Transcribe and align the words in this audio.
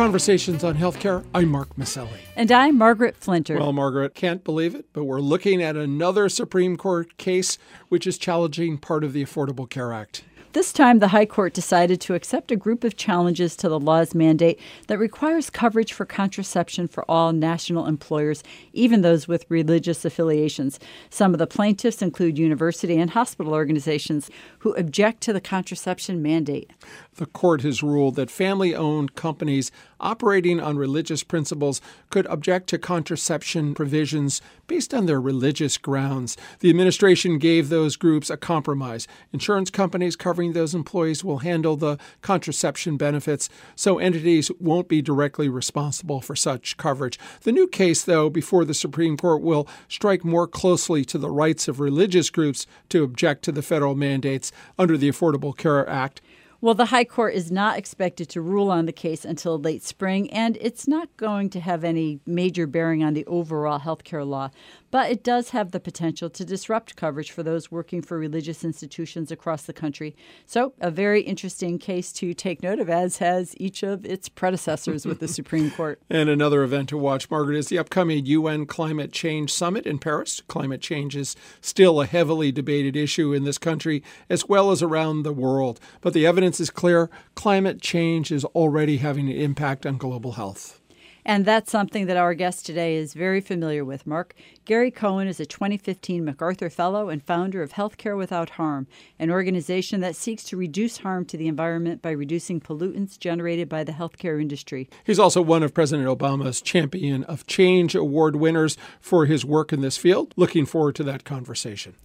Conversations 0.00 0.64
on 0.64 0.76
Healthcare. 0.76 1.26
I'm 1.34 1.50
Mark 1.50 1.76
Masselli. 1.76 2.20
And 2.34 2.50
I'm 2.50 2.78
Margaret 2.78 3.20
Flinter. 3.20 3.58
Well, 3.58 3.74
Margaret, 3.74 4.14
can't 4.14 4.42
believe 4.42 4.74
it, 4.74 4.86
but 4.94 5.04
we're 5.04 5.20
looking 5.20 5.62
at 5.62 5.76
another 5.76 6.30
Supreme 6.30 6.78
Court 6.78 7.18
case 7.18 7.58
which 7.90 8.06
is 8.06 8.16
challenging 8.16 8.78
part 8.78 9.04
of 9.04 9.12
the 9.12 9.22
Affordable 9.22 9.68
Care 9.68 9.92
Act. 9.92 10.24
This 10.52 10.72
time, 10.72 10.98
the 10.98 11.08
High 11.08 11.26
Court 11.26 11.54
decided 11.54 12.00
to 12.00 12.14
accept 12.14 12.50
a 12.50 12.56
group 12.56 12.82
of 12.82 12.96
challenges 12.96 13.54
to 13.54 13.68
the 13.68 13.78
law's 13.78 14.16
mandate 14.16 14.58
that 14.88 14.98
requires 14.98 15.48
coverage 15.48 15.92
for 15.92 16.04
contraception 16.04 16.88
for 16.88 17.08
all 17.08 17.32
national 17.32 17.86
employers, 17.86 18.42
even 18.72 19.02
those 19.02 19.28
with 19.28 19.46
religious 19.48 20.04
affiliations. 20.04 20.80
Some 21.08 21.32
of 21.32 21.38
the 21.38 21.46
plaintiffs 21.46 22.02
include 22.02 22.36
university 22.36 22.98
and 22.98 23.10
hospital 23.10 23.54
organizations 23.54 24.28
who 24.58 24.72
object 24.74 25.20
to 25.20 25.32
the 25.32 25.40
contraception 25.40 26.20
mandate. 26.20 26.72
The 27.14 27.26
court 27.26 27.62
has 27.62 27.80
ruled 27.80 28.16
that 28.16 28.28
family 28.28 28.74
owned 28.74 29.14
companies 29.14 29.70
operating 30.00 30.58
on 30.58 30.76
religious 30.76 31.22
principles 31.22 31.80
could 32.08 32.26
object 32.26 32.68
to 32.70 32.78
contraception 32.78 33.72
provisions 33.74 34.40
based 34.66 34.92
on 34.94 35.06
their 35.06 35.20
religious 35.20 35.78
grounds. 35.78 36.36
The 36.58 36.70
administration 36.70 37.38
gave 37.38 37.68
those 37.68 37.96
groups 37.96 38.30
a 38.30 38.36
compromise. 38.36 39.06
Insurance 39.32 39.70
companies 39.70 40.16
covering 40.40 40.52
those 40.54 40.74
employees 40.74 41.22
will 41.22 41.40
handle 41.40 41.76
the 41.76 41.98
contraception 42.22 42.96
benefits, 42.96 43.50
so 43.76 43.98
entities 43.98 44.50
won't 44.58 44.88
be 44.88 45.02
directly 45.02 45.50
responsible 45.50 46.22
for 46.22 46.34
such 46.34 46.78
coverage. 46.78 47.18
The 47.42 47.52
new 47.52 47.68
case, 47.68 48.02
though, 48.02 48.30
before 48.30 48.64
the 48.64 48.72
Supreme 48.72 49.18
Court 49.18 49.42
will 49.42 49.68
strike 49.86 50.24
more 50.24 50.48
closely 50.48 51.04
to 51.04 51.18
the 51.18 51.30
rights 51.30 51.68
of 51.68 51.78
religious 51.78 52.30
groups 52.30 52.66
to 52.88 53.04
object 53.04 53.42
to 53.44 53.52
the 53.52 53.60
federal 53.60 53.94
mandates 53.94 54.50
under 54.78 54.96
the 54.96 55.10
Affordable 55.10 55.54
Care 55.54 55.86
Act. 55.86 56.22
Well, 56.62 56.74
the 56.74 56.86
High 56.86 57.04
Court 57.04 57.32
is 57.32 57.50
not 57.50 57.78
expected 57.78 58.28
to 58.28 58.42
rule 58.42 58.70
on 58.70 58.84
the 58.84 58.92
case 58.92 59.24
until 59.24 59.58
late 59.58 59.82
spring, 59.82 60.30
and 60.30 60.58
it's 60.60 60.86
not 60.86 61.08
going 61.16 61.48
to 61.50 61.60
have 61.60 61.84
any 61.84 62.20
major 62.26 62.66
bearing 62.66 63.02
on 63.02 63.14
the 63.14 63.24
overall 63.24 63.78
health 63.78 64.04
care 64.04 64.26
law 64.26 64.50
but 64.90 65.10
it 65.10 65.22
does 65.22 65.50
have 65.50 65.70
the 65.70 65.80
potential 65.80 66.28
to 66.30 66.44
disrupt 66.44 66.96
coverage 66.96 67.30
for 67.30 67.42
those 67.42 67.70
working 67.70 68.02
for 68.02 68.18
religious 68.18 68.64
institutions 68.64 69.30
across 69.30 69.62
the 69.62 69.72
country. 69.72 70.16
So, 70.46 70.74
a 70.80 70.90
very 70.90 71.22
interesting 71.22 71.78
case 71.78 72.12
to 72.14 72.34
take 72.34 72.62
note 72.62 72.80
of, 72.80 72.90
as 72.90 73.18
has 73.18 73.54
each 73.58 73.82
of 73.82 74.04
its 74.04 74.28
predecessors 74.28 75.06
with 75.06 75.20
the 75.20 75.28
Supreme 75.40 75.70
Court. 75.70 76.00
And 76.10 76.28
another 76.28 76.62
event 76.62 76.88
to 76.90 76.98
watch, 76.98 77.30
Margaret, 77.30 77.56
is 77.56 77.68
the 77.68 77.78
upcoming 77.78 78.26
UN 78.26 78.66
Climate 78.66 79.12
Change 79.12 79.52
Summit 79.52 79.86
in 79.86 79.98
Paris. 79.98 80.42
Climate 80.48 80.80
change 80.80 81.16
is 81.16 81.36
still 81.60 82.00
a 82.00 82.06
heavily 82.06 82.50
debated 82.50 82.96
issue 82.96 83.32
in 83.32 83.44
this 83.44 83.58
country 83.58 84.02
as 84.28 84.48
well 84.48 84.70
as 84.70 84.82
around 84.82 85.22
the 85.22 85.32
world. 85.32 85.78
But 86.00 86.14
the 86.14 86.26
evidence 86.26 86.49
is 86.58 86.70
clear 86.70 87.10
climate 87.34 87.80
change 87.80 88.32
is 88.32 88.44
already 88.46 88.96
having 88.96 89.28
an 89.28 89.36
impact 89.36 89.86
on 89.86 89.98
global 89.98 90.32
health. 90.32 90.80
And 91.24 91.44
that's 91.44 91.70
something 91.70 92.06
that 92.06 92.16
our 92.16 92.34
guest 92.34 92.64
today 92.66 92.96
is 92.96 93.14
very 93.14 93.40
familiar 93.40 93.84
with, 93.84 94.06
Mark. 94.06 94.34
Gary 94.70 94.92
Cohen 94.92 95.26
is 95.26 95.40
a 95.40 95.46
2015 95.46 96.24
MacArthur 96.24 96.70
Fellow 96.70 97.08
and 97.08 97.20
founder 97.24 97.60
of 97.60 97.72
Healthcare 97.72 98.16
Without 98.16 98.50
Harm, 98.50 98.86
an 99.18 99.28
organization 99.28 99.98
that 99.98 100.14
seeks 100.14 100.44
to 100.44 100.56
reduce 100.56 100.98
harm 100.98 101.24
to 101.24 101.36
the 101.36 101.48
environment 101.48 102.00
by 102.00 102.12
reducing 102.12 102.60
pollutants 102.60 103.18
generated 103.18 103.68
by 103.68 103.82
the 103.82 103.90
healthcare 103.90 104.40
industry. 104.40 104.88
He's 105.02 105.18
also 105.18 105.42
one 105.42 105.64
of 105.64 105.74
President 105.74 106.06
Obama's 106.06 106.62
Champion 106.62 107.24
of 107.24 107.48
Change 107.48 107.96
Award 107.96 108.36
winners 108.36 108.76
for 109.00 109.26
his 109.26 109.44
work 109.44 109.72
in 109.72 109.80
this 109.80 109.96
field. 109.96 110.34
Looking 110.36 110.66
forward 110.66 110.94
to 110.94 111.02
that 111.02 111.24
conversation. 111.24 111.96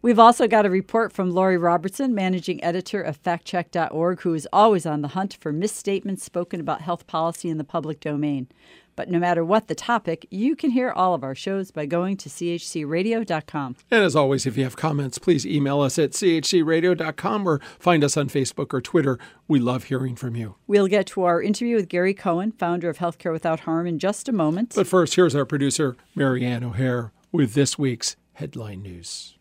We've 0.00 0.20
also 0.20 0.46
got 0.46 0.64
a 0.64 0.70
report 0.70 1.12
from 1.12 1.32
Lori 1.32 1.58
Robertson, 1.58 2.14
managing 2.14 2.62
editor 2.62 3.02
of 3.02 3.20
factcheck.org, 3.20 4.20
who 4.20 4.34
is 4.34 4.46
always 4.52 4.86
on 4.86 5.02
the 5.02 5.08
hunt 5.08 5.38
for 5.40 5.52
misstatements 5.52 6.22
spoken 6.22 6.60
about 6.60 6.82
health 6.82 7.08
policy 7.08 7.48
in 7.48 7.58
the 7.58 7.64
public 7.64 7.98
domain. 7.98 8.46
But 8.96 9.10
no 9.10 9.18
matter 9.18 9.44
what 9.44 9.68
the 9.68 9.74
topic, 9.74 10.26
you 10.30 10.54
can 10.56 10.70
hear 10.70 10.90
all 10.90 11.14
of 11.14 11.24
our 11.24 11.34
shows 11.34 11.70
by 11.70 11.86
going 11.86 12.16
to 12.18 12.28
chcradio.com. 12.28 13.76
And 13.90 14.04
as 14.04 14.16
always, 14.16 14.46
if 14.46 14.56
you 14.56 14.64
have 14.64 14.76
comments, 14.76 15.18
please 15.18 15.46
email 15.46 15.80
us 15.80 15.98
at 15.98 16.10
chcradio.com 16.10 17.48
or 17.48 17.60
find 17.78 18.04
us 18.04 18.16
on 18.16 18.28
Facebook 18.28 18.72
or 18.72 18.80
Twitter. 18.80 19.18
We 19.48 19.60
love 19.60 19.84
hearing 19.84 20.16
from 20.16 20.36
you. 20.36 20.56
We'll 20.66 20.88
get 20.88 21.06
to 21.08 21.22
our 21.22 21.42
interview 21.42 21.76
with 21.76 21.88
Gary 21.88 22.14
Cohen, 22.14 22.52
founder 22.52 22.88
of 22.88 22.98
Healthcare 22.98 23.32
Without 23.32 23.60
Harm, 23.60 23.86
in 23.86 23.98
just 23.98 24.28
a 24.28 24.32
moment. 24.32 24.72
But 24.74 24.86
first, 24.86 25.14
here's 25.14 25.34
our 25.34 25.44
producer, 25.44 25.96
Marianne 26.14 26.64
O'Hare, 26.64 27.12
with 27.30 27.54
this 27.54 27.78
week's 27.78 28.16
headline 28.34 28.82
news. 28.82 29.36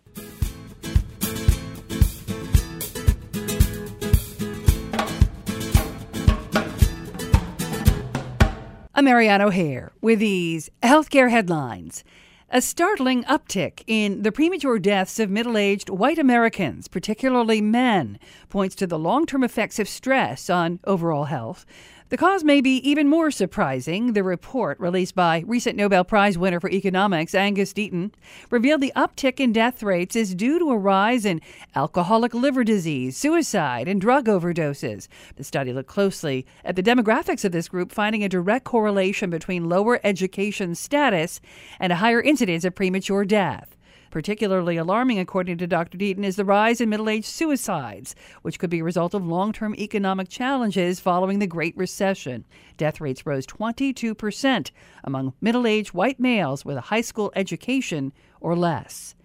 I'm 9.02 9.08
O'Hare 9.08 9.92
with 10.00 10.20
these 10.20 10.70
healthcare 10.84 11.32
headlines. 11.32 12.04
A 12.52 12.62
startling 12.62 13.24
uptick 13.24 13.82
in 13.88 14.22
the 14.22 14.32
premature 14.32 14.78
deaths 14.78 15.20
of 15.20 15.28
middle 15.28 15.58
aged 15.58 15.90
white 15.90 16.20
Americans, 16.20 16.88
particularly 16.88 17.62
men, 17.62 18.20
points 18.48 18.76
to 18.76 18.86
the 18.86 19.00
long 19.00 19.26
term 19.26 19.44
effects 19.44 19.80
of 19.80 19.90
stress 19.90 20.52
on 20.52 20.80
overall 20.84 21.24
health. 21.24 21.66
The 22.12 22.18
cause 22.18 22.44
may 22.44 22.60
be 22.60 22.76
even 22.80 23.08
more 23.08 23.32
surprising. 23.32 24.12
The 24.12 24.22
report, 24.22 24.78
released 24.82 25.16
by 25.16 25.46
recent 25.48 25.78
Nobel 25.78 26.04
Prize 26.04 26.38
winner 26.38 26.60
for 26.60 26.70
economics 26.70 27.34
Angus 27.34 27.72
Deaton, 27.72 28.12
revealed 28.50 28.82
the 28.82 28.92
uptick 28.98 29.40
in 29.40 29.54
death 29.54 29.82
rates 29.82 30.18
is 30.18 30.36
due 30.36 30.60
to 30.60 30.72
a 30.72 30.78
rise 30.78 31.24
in 31.24 31.40
alcoholic 31.74 32.34
liver 32.34 32.66
disease, 32.66 33.16
suicide, 33.16 33.88
and 33.88 34.02
drug 34.02 34.26
overdoses. 34.26 35.08
The 35.38 35.46
study 35.46 35.72
looked 35.72 35.88
closely 35.88 36.46
at 36.66 36.76
the 36.76 36.84
demographics 36.84 37.46
of 37.46 37.54
this 37.54 37.70
group, 37.70 37.94
finding 37.94 38.26
a 38.26 38.30
direct 38.30 38.66
correlation 38.66 39.30
between 39.30 39.70
lower 39.70 40.02
education 40.04 40.76
status 40.76 41.40
and 41.80 41.94
a 41.94 42.04
higher 42.04 42.22
incidence 42.22 42.66
of 42.66 42.76
premature 42.76 43.24
death. 43.24 43.78
Particularly 44.12 44.76
alarming, 44.76 45.20
according 45.20 45.58
to 45.60 45.68
Dr. 45.68 45.98
Deaton, 45.98 46.26
is 46.26 46.36
the 46.36 46.44
rise 46.44 46.82
in 46.82 46.90
middle 46.90 47.10
aged 47.10 47.28
suicides, 47.28 48.14
which 48.42 48.60
could 48.60 48.70
be 48.70 48.80
a 48.80 48.84
result 48.84 49.14
of 49.14 49.26
long 49.26 49.54
term 49.54 49.74
economic 49.76 50.28
challenges 50.28 51.00
following 51.00 51.40
the 51.40 51.48
Great 51.48 51.76
Recession. 51.78 52.44
Death 52.76 53.00
rates 53.00 53.26
rose 53.26 53.48
22% 53.48 54.72
among 55.06 55.34
middle 55.40 55.66
aged 55.66 55.94
white 55.94 56.20
males 56.20 56.66
with 56.66 56.76
a 56.76 56.82
high 56.82 57.02
school 57.02 57.32
education 57.38 58.12
or 58.42 58.54
less. 58.54 59.16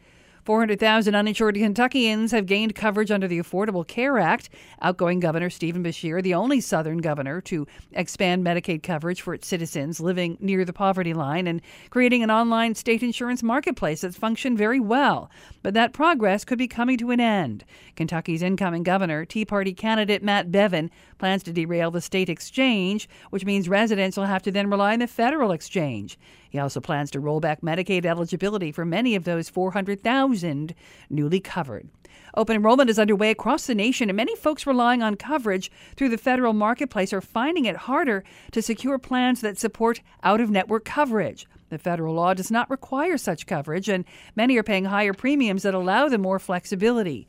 400,000 0.46 1.16
uninsured 1.16 1.56
Kentuckians 1.56 2.30
have 2.30 2.46
gained 2.46 2.76
coverage 2.76 3.10
under 3.10 3.26
the 3.26 3.40
Affordable 3.40 3.84
Care 3.84 4.16
Act. 4.16 4.48
Outgoing 4.80 5.18
Governor 5.18 5.50
Stephen 5.50 5.82
Beshear, 5.82 6.22
the 6.22 6.34
only 6.34 6.60
Southern 6.60 6.98
governor 6.98 7.40
to 7.40 7.66
expand 7.90 8.46
Medicaid 8.46 8.84
coverage 8.84 9.22
for 9.22 9.34
its 9.34 9.48
citizens 9.48 9.98
living 9.98 10.38
near 10.38 10.64
the 10.64 10.72
poverty 10.72 11.14
line 11.14 11.48
and 11.48 11.60
creating 11.90 12.22
an 12.22 12.30
online 12.30 12.76
state 12.76 13.02
insurance 13.02 13.42
marketplace 13.42 14.02
that's 14.02 14.16
functioned 14.16 14.56
very 14.56 14.78
well. 14.78 15.28
But 15.64 15.74
that 15.74 15.92
progress 15.92 16.44
could 16.44 16.58
be 16.58 16.68
coming 16.68 16.96
to 16.98 17.10
an 17.10 17.18
end. 17.18 17.64
Kentucky's 17.96 18.42
incoming 18.42 18.84
governor, 18.84 19.24
Tea 19.24 19.44
Party 19.44 19.74
candidate 19.74 20.22
Matt 20.22 20.52
Bevin, 20.52 20.90
plans 21.18 21.42
to 21.42 21.52
derail 21.52 21.90
the 21.90 22.00
state 22.00 22.28
exchange, 22.28 23.08
which 23.30 23.44
means 23.44 23.68
residents 23.68 24.16
will 24.16 24.26
have 24.26 24.44
to 24.44 24.52
then 24.52 24.70
rely 24.70 24.92
on 24.92 25.00
the 25.00 25.08
federal 25.08 25.50
exchange. 25.50 26.16
He 26.50 26.58
also 26.58 26.80
plans 26.80 27.10
to 27.12 27.20
roll 27.20 27.40
back 27.40 27.60
Medicaid 27.60 28.04
eligibility 28.04 28.72
for 28.72 28.84
many 28.84 29.14
of 29.14 29.24
those 29.24 29.48
400,000 29.48 30.74
newly 31.10 31.40
covered. 31.40 31.88
Open 32.34 32.56
enrollment 32.56 32.90
is 32.90 32.98
underway 32.98 33.30
across 33.30 33.66
the 33.66 33.74
nation, 33.74 34.10
and 34.10 34.16
many 34.16 34.36
folks 34.36 34.66
relying 34.66 35.02
on 35.02 35.16
coverage 35.16 35.70
through 35.96 36.10
the 36.10 36.18
federal 36.18 36.52
marketplace 36.52 37.12
are 37.12 37.20
finding 37.20 37.64
it 37.64 37.76
harder 37.76 38.24
to 38.52 38.60
secure 38.60 38.98
plans 38.98 39.40
that 39.40 39.58
support 39.58 40.00
out 40.22 40.40
of 40.40 40.50
network 40.50 40.84
coverage. 40.84 41.46
The 41.70 41.78
federal 41.78 42.14
law 42.14 42.34
does 42.34 42.50
not 42.50 42.70
require 42.70 43.16
such 43.16 43.46
coverage, 43.46 43.88
and 43.88 44.04
many 44.36 44.56
are 44.56 44.62
paying 44.62 44.84
higher 44.84 45.14
premiums 45.14 45.62
that 45.62 45.74
allow 45.74 46.08
them 46.08 46.22
more 46.22 46.38
flexibility. 46.38 47.26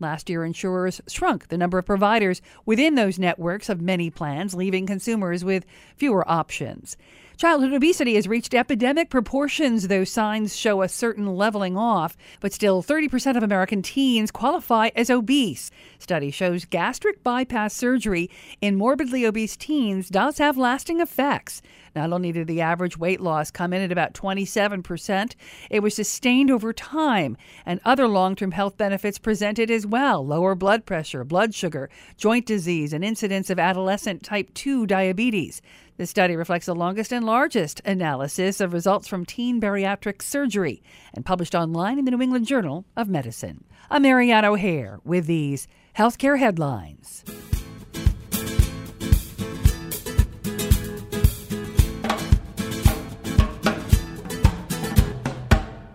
Last 0.00 0.28
year, 0.28 0.44
insurers 0.44 1.00
shrunk 1.08 1.48
the 1.48 1.56
number 1.56 1.78
of 1.78 1.86
providers 1.86 2.42
within 2.66 2.96
those 2.96 3.18
networks 3.18 3.68
of 3.68 3.80
many 3.80 4.10
plans, 4.10 4.54
leaving 4.54 4.86
consumers 4.86 5.44
with 5.44 5.64
fewer 5.96 6.28
options. 6.28 6.96
Childhood 7.42 7.72
obesity 7.72 8.14
has 8.14 8.28
reached 8.28 8.54
epidemic 8.54 9.10
proportions, 9.10 9.88
though 9.88 10.04
signs 10.04 10.54
show 10.54 10.80
a 10.80 10.88
certain 10.88 11.26
leveling 11.26 11.76
off. 11.76 12.16
But 12.38 12.52
still, 12.52 12.84
30% 12.84 13.36
of 13.36 13.42
American 13.42 13.82
teens 13.82 14.30
qualify 14.30 14.90
as 14.94 15.10
obese. 15.10 15.72
Study 15.98 16.30
shows 16.30 16.64
gastric 16.64 17.24
bypass 17.24 17.74
surgery 17.74 18.30
in 18.60 18.76
morbidly 18.76 19.26
obese 19.26 19.56
teens 19.56 20.08
does 20.08 20.38
have 20.38 20.56
lasting 20.56 21.00
effects. 21.00 21.62
Not 21.94 22.12
only 22.12 22.32
did 22.32 22.46
the 22.46 22.60
average 22.60 22.96
weight 22.96 23.20
loss 23.20 23.50
come 23.50 23.72
in 23.72 23.82
at 23.82 23.92
about 23.92 24.14
27%, 24.14 25.34
it 25.70 25.80
was 25.80 25.94
sustained 25.94 26.50
over 26.50 26.72
time, 26.72 27.36
and 27.66 27.80
other 27.84 28.08
long 28.08 28.34
term 28.34 28.52
health 28.52 28.76
benefits 28.76 29.18
presented 29.18 29.70
as 29.70 29.86
well 29.86 30.26
lower 30.26 30.54
blood 30.54 30.86
pressure, 30.86 31.24
blood 31.24 31.54
sugar, 31.54 31.90
joint 32.16 32.46
disease, 32.46 32.92
and 32.92 33.04
incidence 33.04 33.50
of 33.50 33.58
adolescent 33.58 34.22
type 34.22 34.52
2 34.54 34.86
diabetes. 34.86 35.60
The 35.98 36.06
study 36.06 36.36
reflects 36.36 36.66
the 36.66 36.74
longest 36.74 37.12
and 37.12 37.24
largest 37.24 37.82
analysis 37.84 38.60
of 38.60 38.72
results 38.72 39.06
from 39.06 39.26
teen 39.26 39.60
bariatric 39.60 40.22
surgery 40.22 40.82
and 41.12 41.24
published 41.24 41.54
online 41.54 41.98
in 41.98 42.06
the 42.06 42.10
New 42.10 42.22
England 42.22 42.46
Journal 42.46 42.86
of 42.96 43.08
Medicine. 43.08 43.64
I'm 43.90 44.02
Marianne 44.02 44.44
O'Hare 44.44 45.00
with 45.04 45.26
these 45.26 45.68
healthcare 45.96 46.38
headlines. 46.38 47.24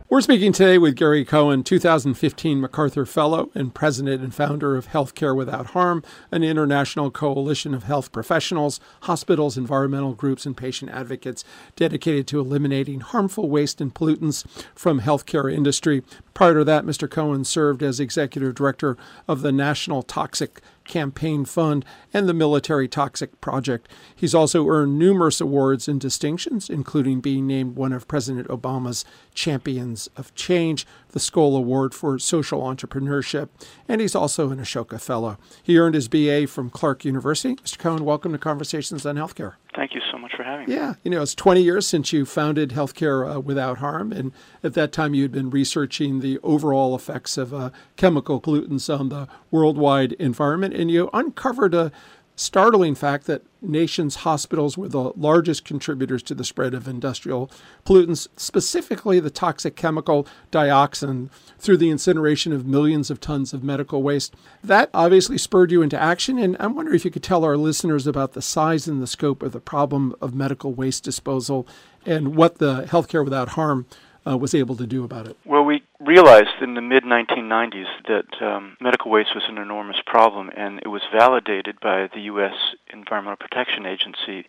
We're 0.10 0.22
speaking 0.22 0.54
today 0.54 0.78
with 0.78 0.96
Gary 0.96 1.26
Cohen, 1.26 1.66
2015 1.66 2.62
MacArthur 2.62 3.06
Fellow 3.06 3.52
and 3.54 3.74
president 3.74 4.24
and 4.24 4.34
founder 4.34 4.78
of 4.78 4.88
Healthcare 4.88 5.36
Without 5.36 5.72
Harm, 5.72 6.02
an 6.32 6.46
international 6.46 7.12
coalition 7.12 7.74
of 7.74 7.84
health 7.84 8.14
professionals, 8.14 8.80
hospitals, 9.02 9.58
environmental 9.58 10.14
groups, 10.14 10.46
and 10.46 10.56
patient 10.56 10.92
advocates 10.92 11.44
dedicated 11.76 12.26
to 12.28 12.40
eliminating 12.40 13.02
harmful 13.02 13.50
waste 13.50 13.82
and 13.82 13.94
pollutants 13.94 14.48
from 14.74 15.02
healthcare 15.02 15.54
industry. 15.54 16.04
Prior 16.34 16.54
to 16.54 16.64
that, 16.64 16.86
Mr. 16.86 17.12
Cohen 17.12 17.44
served 17.44 17.84
as 17.84 18.00
executive 18.00 18.56
director 18.56 18.96
of 19.28 19.42
the 19.42 19.52
National 19.52 20.04
Toxic 20.04 20.62
Campaign 20.88 21.46
Fund 21.46 21.86
and 22.14 22.28
the 22.28 22.34
Military 22.34 22.88
Toxic 22.88 23.40
Project. 23.42 23.88
He's 24.16 24.34
also 24.34 24.68
earned 24.68 24.98
numerous 24.98 25.40
awards 25.40 25.88
and 25.88 26.00
distinctions, 26.02 26.70
including 26.70 27.22
being 27.22 27.46
named 27.46 27.76
one 27.76 27.94
of 27.94 28.08
President 28.08 28.48
Obama's 28.48 29.06
Champions 29.34 30.10
of 30.18 30.34
Change, 30.36 30.88
the 31.10 31.20
Skoll 31.20 31.58
Award 31.58 31.94
for 31.94 32.18
Social 32.18 32.62
Entrepreneurship, 32.62 33.50
and 33.88 34.02
he's 34.02 34.16
also 34.16 34.50
an 34.52 34.60
Ashoka 34.60 35.00
Fellow. 35.00 35.38
He 35.62 35.78
earned 35.78 35.96
his 35.96 36.08
BA 36.08 36.48
from 36.48 36.70
Clark 36.70 37.06
University. 37.06 37.56
Mr. 37.56 37.78
Cohen, 37.78 38.06
welcome 38.06 38.32
to 38.32 38.38
Conversations 38.38 39.06
on 39.06 39.16
Healthcare. 39.16 39.54
Thank 39.76 39.94
you 39.94 40.02
for 40.38 40.44
having 40.44 40.70
me. 40.70 40.76
Yeah, 40.76 40.94
you 41.04 41.12
know, 41.12 41.22
it's 41.22 41.36
20 41.36 41.62
years 41.62 41.86
since 41.86 42.14
you 42.14 42.26
founded 42.26 42.70
Healthcare 42.70 43.36
uh, 43.36 43.40
Without 43.42 43.80
Harm, 43.80 44.14
and 44.14 44.32
at 44.64 44.74
that 44.76 44.94
time 44.94 45.14
you 45.14 45.24
had 45.24 45.32
been 45.34 45.50
researching 45.50 46.22
the 46.22 46.40
overall 46.44 46.96
effects 46.96 47.38
of 47.38 47.54
uh, 47.54 47.72
chemical 47.98 48.40
pollutants 48.40 48.98
on 48.98 49.10
the 49.10 49.28
worldwide 49.52 50.14
environment, 50.14 50.74
and 50.74 50.90
you 50.90 51.10
uncovered 51.12 51.74
a 51.74 51.92
startling 52.38 52.94
fact 52.94 53.26
that 53.26 53.42
nations' 53.62 54.18
hospitals 54.18 54.78
were 54.78 54.88
the 54.88 55.12
largest 55.18 55.66
contributors 55.66 56.22
to 56.22 56.36
the 56.36 56.44
spread 56.44 56.76
of 56.76 56.88
industrial 56.88 57.50
pollutants, 57.84 58.28
specifically 58.38 59.20
the 59.20 59.32
toxic 59.32 59.76
chemical 59.76 60.28
dioxin, 60.52 61.30
through 61.58 61.78
the 61.78 61.90
incineration 61.90 62.54
of 62.54 62.66
millions 62.66 63.10
of 63.10 63.20
tons 63.20 63.54
of 63.54 63.64
medical 63.64 64.04
waste. 64.04 64.36
That 64.64 64.92
obviously 64.94 65.40
spurred 65.40 65.72
you 65.72 65.82
into 65.82 66.00
action, 66.00 66.38
and 66.38 66.56
I'm 66.60 66.76
wondering 66.76 66.96
if 66.96 67.04
you 67.04 67.12
could 67.12 67.24
tell 67.24 67.44
our 67.44 67.58
listeners 67.58 68.06
about 68.06 68.34
the 68.34 68.42
size 68.42 68.88
and 68.88 69.02
the 69.02 69.08
scope 69.08 69.42
of 69.42 69.52
the 69.52 69.60
problem 69.60 70.16
of 70.22 70.36
medical 70.36 70.74
waste 70.74 71.04
disposal 71.04 71.68
and 72.06 72.36
what 72.36 72.60
the 72.60 72.84
Healthcare 72.84 73.24
Without 73.24 73.50
Harm 73.50 73.88
uh, 74.28 74.38
was 74.38 74.54
able 74.54 74.76
to 74.76 74.86
do 74.86 75.04
about 75.04 75.28
it? 75.28 75.38
Well, 75.44 75.64
we 75.64 75.84
realized 76.00 76.62
in 76.62 76.76
the 76.76 76.82
mid 76.82 77.04
1990s 77.04 77.88
that 78.08 78.42
um, 78.42 78.78
medical 78.80 79.12
waste 79.12 79.34
was 79.34 79.44
an 79.48 79.58
enormous 79.58 79.98
problem, 80.06 80.50
and 80.56 80.80
it 80.84 80.90
was 80.90 81.02
validated 81.12 81.80
by 81.80 82.08
the 82.14 82.22
U.S. 82.22 82.54
Environmental 82.94 83.38
Protection 83.38 83.86
Agency 83.86 84.46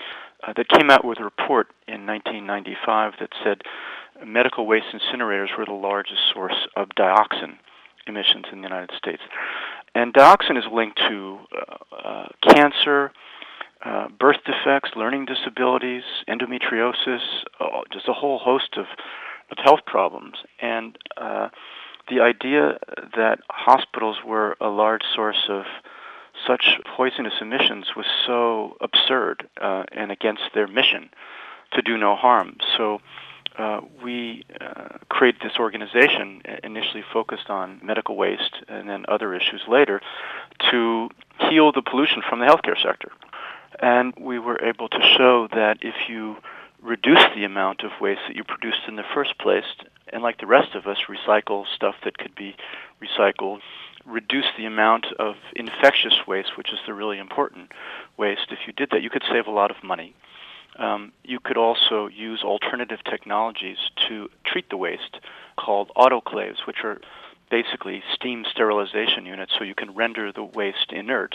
uh, 0.47 0.53
that 0.57 0.69
came 0.69 0.91
out 0.91 1.05
with 1.05 1.19
a 1.21 1.25
report 1.25 1.69
in 1.87 2.07
1995 2.07 3.15
that 3.21 3.31
said 3.43 3.63
medical 4.25 4.67
waste 4.67 4.87
incinerators 4.93 5.57
were 5.57 5.65
the 5.65 5.73
largest 5.73 6.21
source 6.33 6.67
of 6.77 6.89
dioxin 6.91 7.57
emissions 8.07 8.47
in 8.53 8.61
the 8.61 8.69
United 8.69 8.91
States. 8.97 9.23
And 9.95 10.13
dioxin 10.13 10.59
is 10.59 10.65
linked 10.73 10.99
to 11.09 11.39
uh, 11.57 11.97
uh, 11.97 12.27
cancer, 12.53 13.13
uh, 13.85 14.09
birth 14.09 14.39
defects, 14.45 14.91
learning 14.97 15.27
disabilities, 15.27 16.03
endometriosis, 16.29 17.21
uh, 17.61 17.81
just 17.93 18.09
a 18.09 18.13
whole 18.13 18.39
host 18.39 18.77
of 18.77 18.87
with 19.49 19.59
health 19.59 19.81
problems. 19.87 20.37
And 20.61 20.97
uh, 21.17 21.49
the 22.09 22.21
idea 22.21 22.79
that 23.17 23.41
hospitals 23.51 24.19
were 24.25 24.57
a 24.61 24.69
large 24.69 25.03
source 25.15 25.47
of 25.49 25.65
such 26.47 26.79
poisonous 26.97 27.35
emissions 27.41 27.87
was 27.97 28.07
so 28.27 28.77
absurd 28.81 29.49
uh, 29.61 29.85
and 29.93 30.13
against 30.13 30.43
their 30.55 30.67
mission 30.67 31.11
to 31.73 31.83
do 31.83 31.97
no 31.99 32.15
harm. 32.15 32.57
So 32.77 33.01
uh, 33.59 33.81
we 34.03 34.45
uh, 34.61 34.99
created 35.09 35.41
this 35.43 35.59
organization, 35.59 36.43
initially 36.63 37.03
focused 37.13 37.51
on 37.51 37.81
medical 37.83 38.17
waste 38.17 38.63
and 38.69 38.89
then 38.89 39.05
other 39.09 39.35
issues 39.35 39.63
later, 39.69 40.01
to 40.71 41.09
heal 41.41 41.73
the 41.73 41.83
pollution 41.83 42.23
from 42.29 42.39
the 42.39 42.47
healthcare 42.47 42.81
sector. 42.81 43.11
And 43.81 44.15
we 44.19 44.39
were 44.39 44.63
able 44.63 44.89
to 44.89 45.01
show 45.17 45.49
that 45.49 45.79
if 45.83 45.95
you 46.09 46.37
reduce 46.83 47.25
the 47.35 47.45
amount 47.45 47.83
of 47.83 47.91
waste 48.01 48.21
that 48.29 48.37
you 48.37 48.45
produced 48.45 48.83
in 48.87 48.97
the 48.97 49.05
first 49.15 49.39
place, 49.39 49.65
and 50.13 50.23
like 50.23 50.39
the 50.39 50.47
rest 50.47 50.75
of 50.75 50.87
us, 50.87 50.99
recycle 51.09 51.65
stuff 51.75 51.97
that 52.05 52.19
could 52.19 52.35
be 52.35 52.57
recycled, 53.03 53.61
reduce 54.07 54.47
the 54.57 54.65
amount 54.65 55.07
of 55.19 55.35
infectious 55.55 56.27
waste, 56.27 56.57
which 56.57 56.73
is 56.73 56.79
the 56.87 56.95
really 56.95 57.19
important 57.19 57.73
waste. 58.17 58.47
If 58.51 58.61
you 58.67 58.73
did 58.73 58.91
that, 58.91 59.03
you 59.03 59.11
could 59.11 59.25
save 59.31 59.47
a 59.47 59.51
lot 59.51 59.71
of 59.71 59.83
money. 59.83 60.15
Um, 60.79 61.13
you 61.25 61.41
could 61.41 61.57
also 61.57 62.07
use 62.07 62.43
alternative 62.45 63.01
technologies 63.05 63.79
to 64.09 64.29
treat 64.45 64.71
the 64.71 64.77
waste 64.77 65.19
called 65.57 65.91
autoclaves, 65.97 66.67
which 66.67 66.85
are 66.85 67.01
basically 67.51 68.03
steam 68.15 68.45
sterilization 68.49 69.27
units, 69.27 69.53
so 69.59 69.65
you 69.65 69.75
can 69.75 69.95
render 69.95 70.31
the 70.31 70.45
waste 70.45 70.93
inert, 70.93 71.35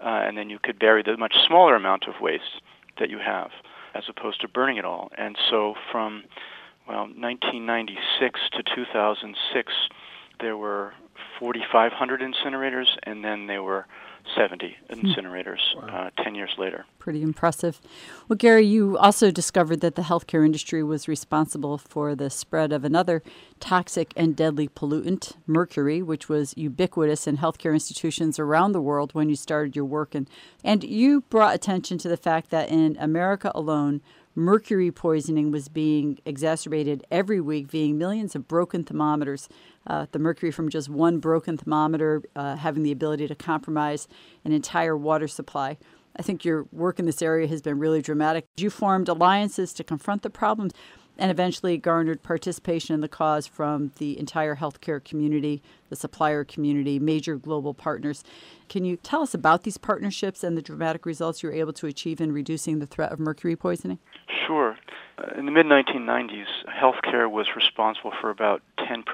uh, 0.00 0.22
and 0.24 0.38
then 0.38 0.50
you 0.50 0.58
could 0.62 0.78
bury 0.78 1.02
the 1.02 1.16
much 1.16 1.34
smaller 1.46 1.74
amount 1.74 2.06
of 2.06 2.20
waste 2.20 2.60
that 2.98 3.10
you 3.10 3.18
have 3.18 3.50
as 3.94 4.04
opposed 4.08 4.40
to 4.40 4.48
burning 4.48 4.76
it 4.76 4.84
all. 4.84 5.10
And 5.16 5.36
so 5.50 5.74
from 5.90 6.24
well 6.86 7.06
1996 7.06 8.40
to 8.52 8.62
2006, 8.74 9.72
there 10.40 10.56
were 10.56 10.92
4,500 11.38 12.20
incinerators, 12.20 12.86
and 13.04 13.24
then 13.24 13.46
there 13.46 13.62
were 13.62 13.86
70 14.36 14.76
hmm. 14.88 14.94
incinerators 14.94 15.60
wow. 15.76 16.10
uh, 16.16 16.22
10 16.22 16.34
years 16.34 16.54
later. 16.58 16.84
Pretty 16.98 17.22
impressive. 17.22 17.80
Well, 18.28 18.36
Gary, 18.36 18.66
you 18.66 18.96
also 18.98 19.30
discovered 19.30 19.80
that 19.80 19.94
the 19.94 20.02
healthcare 20.02 20.44
industry 20.44 20.82
was 20.82 21.08
responsible 21.08 21.78
for 21.78 22.14
the 22.14 22.30
spread 22.30 22.72
of 22.72 22.84
another 22.84 23.22
toxic 23.60 24.12
and 24.16 24.34
deadly 24.34 24.68
pollutant, 24.68 25.34
mercury, 25.46 26.02
which 26.02 26.28
was 26.28 26.54
ubiquitous 26.56 27.26
in 27.26 27.38
healthcare 27.38 27.74
institutions 27.74 28.38
around 28.38 28.72
the 28.72 28.80
world 28.80 29.14
when 29.14 29.28
you 29.28 29.36
started 29.36 29.76
your 29.76 29.84
work. 29.84 30.14
And, 30.14 30.28
and 30.62 30.82
you 30.82 31.22
brought 31.22 31.54
attention 31.54 31.98
to 31.98 32.08
the 32.08 32.16
fact 32.16 32.50
that 32.50 32.70
in 32.70 32.96
America 32.98 33.52
alone, 33.54 34.00
mercury 34.34 34.90
poisoning 34.90 35.50
was 35.50 35.68
being 35.68 36.18
exacerbated 36.24 37.06
every 37.10 37.40
week 37.40 37.68
via 37.68 37.94
millions 37.94 38.34
of 38.34 38.48
broken 38.48 38.82
thermometers 38.82 39.48
uh, 39.86 40.06
the 40.12 40.18
mercury 40.18 40.50
from 40.50 40.68
just 40.68 40.88
one 40.88 41.18
broken 41.18 41.56
thermometer 41.56 42.22
uh, 42.36 42.56
having 42.56 42.82
the 42.82 42.92
ability 42.92 43.28
to 43.28 43.34
compromise 43.34 44.08
an 44.44 44.52
entire 44.52 44.96
water 44.96 45.28
supply. 45.28 45.76
I 46.16 46.22
think 46.22 46.44
your 46.44 46.66
work 46.72 46.98
in 46.98 47.06
this 47.06 47.22
area 47.22 47.46
has 47.48 47.60
been 47.60 47.78
really 47.78 48.00
dramatic. 48.00 48.46
You 48.56 48.70
formed 48.70 49.08
alliances 49.08 49.72
to 49.74 49.84
confront 49.84 50.22
the 50.22 50.30
problems 50.30 50.72
and 51.16 51.30
eventually 51.30 51.76
garnered 51.76 52.22
participation 52.22 52.94
in 52.94 53.00
the 53.00 53.08
cause 53.08 53.46
from 53.46 53.92
the 53.98 54.18
entire 54.18 54.56
healthcare 54.56 55.02
community, 55.02 55.62
the 55.88 55.96
supplier 55.96 56.44
community, 56.44 56.98
major 56.98 57.36
global 57.36 57.72
partners. 57.72 58.24
Can 58.68 58.84
you 58.84 58.96
tell 58.96 59.22
us 59.22 59.34
about 59.34 59.62
these 59.62 59.78
partnerships 59.78 60.42
and 60.42 60.56
the 60.56 60.62
dramatic 60.62 61.06
results 61.06 61.42
you 61.42 61.48
were 61.48 61.54
able 61.54 61.72
to 61.74 61.86
achieve 61.86 62.20
in 62.20 62.32
reducing 62.32 62.78
the 62.78 62.86
threat 62.86 63.12
of 63.12 63.20
mercury 63.20 63.54
poisoning? 63.54 63.98
Sure. 64.46 64.76
Uh, 65.16 65.38
in 65.38 65.46
the 65.46 65.52
mid 65.52 65.66
1990s, 65.66 66.46
healthcare 66.68 67.30
was 67.30 67.46
responsible 67.54 68.12
for 68.20 68.30
about 68.30 68.62
10% 68.78 69.04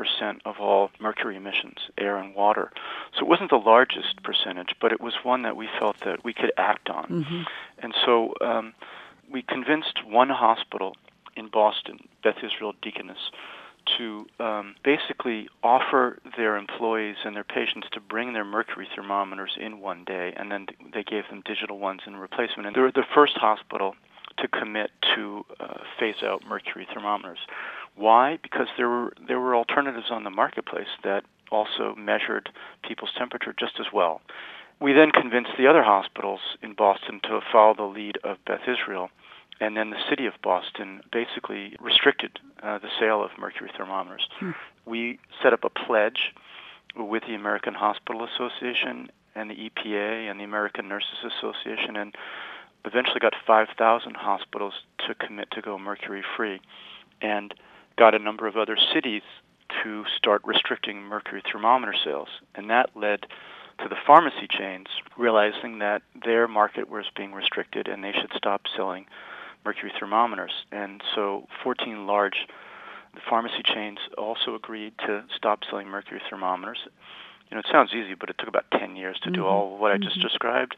of 0.44 0.58
all 0.58 0.90
mercury 0.98 1.36
emissions, 1.36 1.78
air 1.98 2.16
and 2.16 2.34
water. 2.34 2.72
So 3.14 3.20
it 3.20 3.28
wasn't 3.28 3.50
the 3.50 3.56
largest 3.56 4.22
percentage, 4.22 4.74
but 4.80 4.92
it 4.92 5.00
was 5.00 5.14
one 5.22 5.42
that 5.42 5.56
we 5.56 5.68
felt 5.78 6.00
that 6.04 6.24
we 6.24 6.32
could 6.32 6.52
act 6.56 6.88
on. 6.88 7.06
Mm-hmm. 7.24 7.42
And 7.78 7.94
so 8.04 8.34
um, 8.40 8.74
we 9.30 9.42
convinced 9.42 10.04
one 10.06 10.30
hospital 10.30 10.96
in 11.36 11.48
Boston, 11.48 12.08
Beth 12.22 12.36
Israel 12.42 12.74
Deaconess, 12.82 13.30
to 13.98 14.26
um, 14.38 14.74
basically 14.84 15.48
offer 15.62 16.18
their 16.36 16.56
employees 16.56 17.16
and 17.24 17.34
their 17.34 17.44
patients 17.44 17.88
to 17.92 18.00
bring 18.00 18.32
their 18.32 18.44
mercury 18.44 18.88
thermometers 18.94 19.56
in 19.58 19.80
one 19.80 20.04
day, 20.04 20.32
and 20.36 20.50
then 20.50 20.66
they 20.92 21.02
gave 21.02 21.28
them 21.30 21.42
digital 21.44 21.78
ones 21.78 22.02
in 22.06 22.16
replacement. 22.16 22.66
And 22.66 22.76
they 22.76 22.80
were 22.80 22.92
the 22.92 23.06
first 23.14 23.36
hospital 23.36 23.96
to 24.40 24.48
commit 24.48 24.90
to 25.14 25.44
uh, 25.58 25.78
phase 25.98 26.22
out 26.24 26.42
mercury 26.46 26.86
thermometers. 26.92 27.38
Why? 27.96 28.38
Because 28.42 28.68
there 28.76 28.88
were 28.88 29.12
there 29.26 29.40
were 29.40 29.54
alternatives 29.54 30.06
on 30.10 30.24
the 30.24 30.30
marketplace 30.30 30.88
that 31.04 31.24
also 31.50 31.94
measured 31.96 32.50
people's 32.86 33.10
temperature 33.18 33.54
just 33.58 33.80
as 33.80 33.86
well. 33.92 34.20
We 34.80 34.92
then 34.92 35.10
convinced 35.10 35.50
the 35.58 35.66
other 35.66 35.82
hospitals 35.82 36.40
in 36.62 36.74
Boston 36.74 37.20
to 37.24 37.40
follow 37.52 37.74
the 37.74 37.82
lead 37.82 38.18
of 38.24 38.38
Beth 38.46 38.62
Israel 38.66 39.10
and 39.60 39.76
then 39.76 39.90
the 39.90 39.98
city 40.08 40.26
of 40.26 40.32
Boston 40.42 41.02
basically 41.12 41.76
restricted 41.80 42.38
uh, 42.62 42.78
the 42.78 42.88
sale 42.98 43.22
of 43.22 43.30
mercury 43.38 43.70
thermometers. 43.76 44.26
Hmm. 44.38 44.52
We 44.86 45.18
set 45.42 45.52
up 45.52 45.64
a 45.64 45.70
pledge 45.70 46.32
with 46.96 47.22
the 47.28 47.34
American 47.34 47.74
Hospital 47.74 48.26
Association 48.26 49.10
and 49.34 49.50
the 49.50 49.54
EPA 49.54 50.30
and 50.30 50.40
the 50.40 50.44
American 50.44 50.88
Nurses 50.88 51.18
Association, 51.24 51.94
and 51.96 52.14
eventually 52.84 53.20
got 53.20 53.34
5,000 53.46 54.16
hospitals 54.16 54.74
to 55.06 55.14
commit 55.14 55.50
to 55.52 55.62
go 55.62 55.78
mercury 55.78 56.22
free, 56.36 56.60
and 57.20 57.54
got 57.96 58.14
a 58.14 58.18
number 58.18 58.46
of 58.46 58.56
other 58.56 58.76
cities 58.94 59.22
to 59.82 60.04
start 60.16 60.42
restricting 60.44 61.02
mercury 61.02 61.42
thermometer 61.50 61.94
sales, 62.04 62.28
and 62.54 62.70
that 62.70 62.90
led 62.96 63.26
to 63.78 63.88
the 63.88 63.96
pharmacy 64.06 64.46
chains 64.48 64.86
realizing 65.16 65.78
that 65.78 66.02
their 66.24 66.46
market 66.46 66.90
was 66.90 67.06
being 67.16 67.32
restricted 67.32 67.88
and 67.88 68.04
they 68.04 68.12
should 68.12 68.32
stop 68.36 68.62
selling 68.76 69.06
mercury 69.64 69.92
thermometers. 69.98 70.52
And 70.70 71.02
so 71.14 71.46
14 71.62 72.06
large 72.06 72.46
pharmacy 73.28 73.62
chains 73.64 73.98
also 74.18 74.54
agreed 74.54 74.92
to 75.06 75.24
stop 75.34 75.60
selling 75.68 75.88
mercury 75.88 76.20
thermometers. 76.28 76.78
You 77.50 77.56
know, 77.56 77.60
it 77.60 77.66
sounds 77.70 77.90
easy, 77.92 78.14
but 78.14 78.30
it 78.30 78.36
took 78.38 78.48
about 78.48 78.66
10 78.78 78.96
years 78.96 79.18
to 79.22 79.30
mm-hmm. 79.30 79.34
do 79.34 79.46
all 79.46 79.76
what 79.76 79.90
I 79.90 79.96
just 79.96 80.18
mm-hmm. 80.18 80.28
described. 80.28 80.76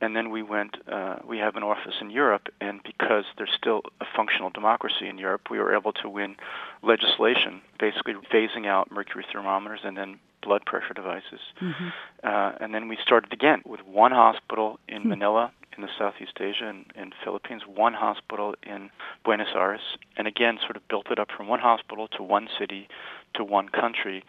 And 0.00 0.16
then 0.16 0.30
we 0.30 0.42
went, 0.42 0.76
uh, 0.90 1.16
we 1.26 1.38
have 1.38 1.56
an 1.56 1.62
office 1.62 1.94
in 2.00 2.10
Europe, 2.10 2.48
and 2.60 2.80
because 2.82 3.24
there's 3.38 3.52
still 3.56 3.82
a 4.00 4.04
functional 4.16 4.50
democracy 4.50 5.08
in 5.08 5.16
Europe, 5.18 5.42
we 5.50 5.58
were 5.58 5.74
able 5.74 5.92
to 5.94 6.08
win 6.08 6.36
legislation 6.82 7.60
basically 7.78 8.14
phasing 8.32 8.66
out 8.66 8.90
mercury 8.90 9.24
thermometers 9.32 9.80
and 9.84 9.96
then 9.96 10.18
blood 10.42 10.64
pressure 10.66 10.94
devices. 10.94 11.40
Mm-hmm. 11.60 11.88
Uh, 12.24 12.52
and 12.60 12.74
then 12.74 12.88
we 12.88 12.98
started 13.02 13.32
again 13.32 13.62
with 13.64 13.80
one 13.86 14.12
hospital 14.12 14.78
in 14.88 15.00
mm-hmm. 15.00 15.10
Manila 15.10 15.52
in 15.76 15.82
the 15.82 15.88
Southeast 15.98 16.38
Asia 16.40 16.68
and 16.68 16.84
in 16.94 17.12
Philippines, 17.24 17.62
one 17.66 17.94
hospital 17.94 18.54
in 18.62 18.90
Buenos 19.24 19.54
Aires, 19.54 19.80
and 20.16 20.26
again 20.26 20.58
sort 20.60 20.76
of 20.76 20.86
built 20.88 21.10
it 21.10 21.18
up 21.18 21.28
from 21.34 21.48
one 21.48 21.60
hospital 21.60 22.08
to 22.08 22.22
one 22.22 22.48
city 22.58 22.88
to 23.34 23.44
one 23.44 23.68
country, 23.68 24.24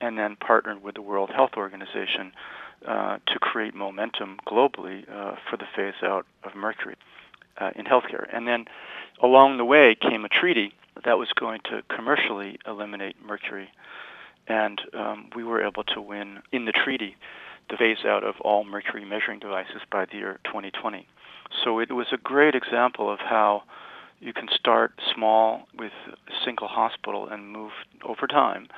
and 0.00 0.18
then 0.18 0.36
partnered 0.36 0.82
with 0.82 0.94
the 0.94 1.02
World 1.02 1.30
Health 1.34 1.52
Organization 1.56 2.32
uh, 2.86 3.18
to 3.26 3.38
create 3.38 3.74
momentum 3.74 4.38
globally 4.46 5.02
uh, 5.10 5.36
for 5.48 5.56
the 5.56 5.66
phase 5.76 5.94
out 6.02 6.26
of 6.44 6.54
mercury 6.54 6.96
uh, 7.58 7.70
in 7.76 7.84
healthcare. 7.84 8.26
And 8.32 8.48
then 8.48 8.64
along 9.22 9.58
the 9.58 9.64
way 9.64 9.94
came 9.94 10.24
a 10.24 10.28
treaty 10.28 10.72
that 11.04 11.18
was 11.18 11.28
going 11.38 11.60
to 11.64 11.82
commercially 11.94 12.58
eliminate 12.66 13.16
mercury, 13.24 13.68
and 14.48 14.80
um, 14.94 15.30
we 15.36 15.44
were 15.44 15.64
able 15.64 15.84
to 15.84 16.00
win 16.00 16.38
in 16.52 16.64
the 16.64 16.72
treaty 16.72 17.16
the 17.68 17.76
phase 17.76 18.04
out 18.04 18.24
of 18.24 18.34
all 18.40 18.64
mercury 18.64 19.04
measuring 19.04 19.38
devices 19.38 19.82
by 19.92 20.04
the 20.06 20.16
year 20.16 20.40
2020. 20.44 21.06
So 21.64 21.78
it 21.78 21.92
was 21.92 22.06
a 22.12 22.16
great 22.16 22.54
example 22.54 23.12
of 23.12 23.20
how 23.20 23.62
you 24.20 24.32
can 24.32 24.48
start 24.54 24.92
small 25.14 25.68
with 25.78 25.92
a 26.08 26.44
single 26.44 26.68
hospital 26.68 27.28
and 27.28 27.50
move 27.50 27.72
over 28.04 28.26
time 28.26 28.68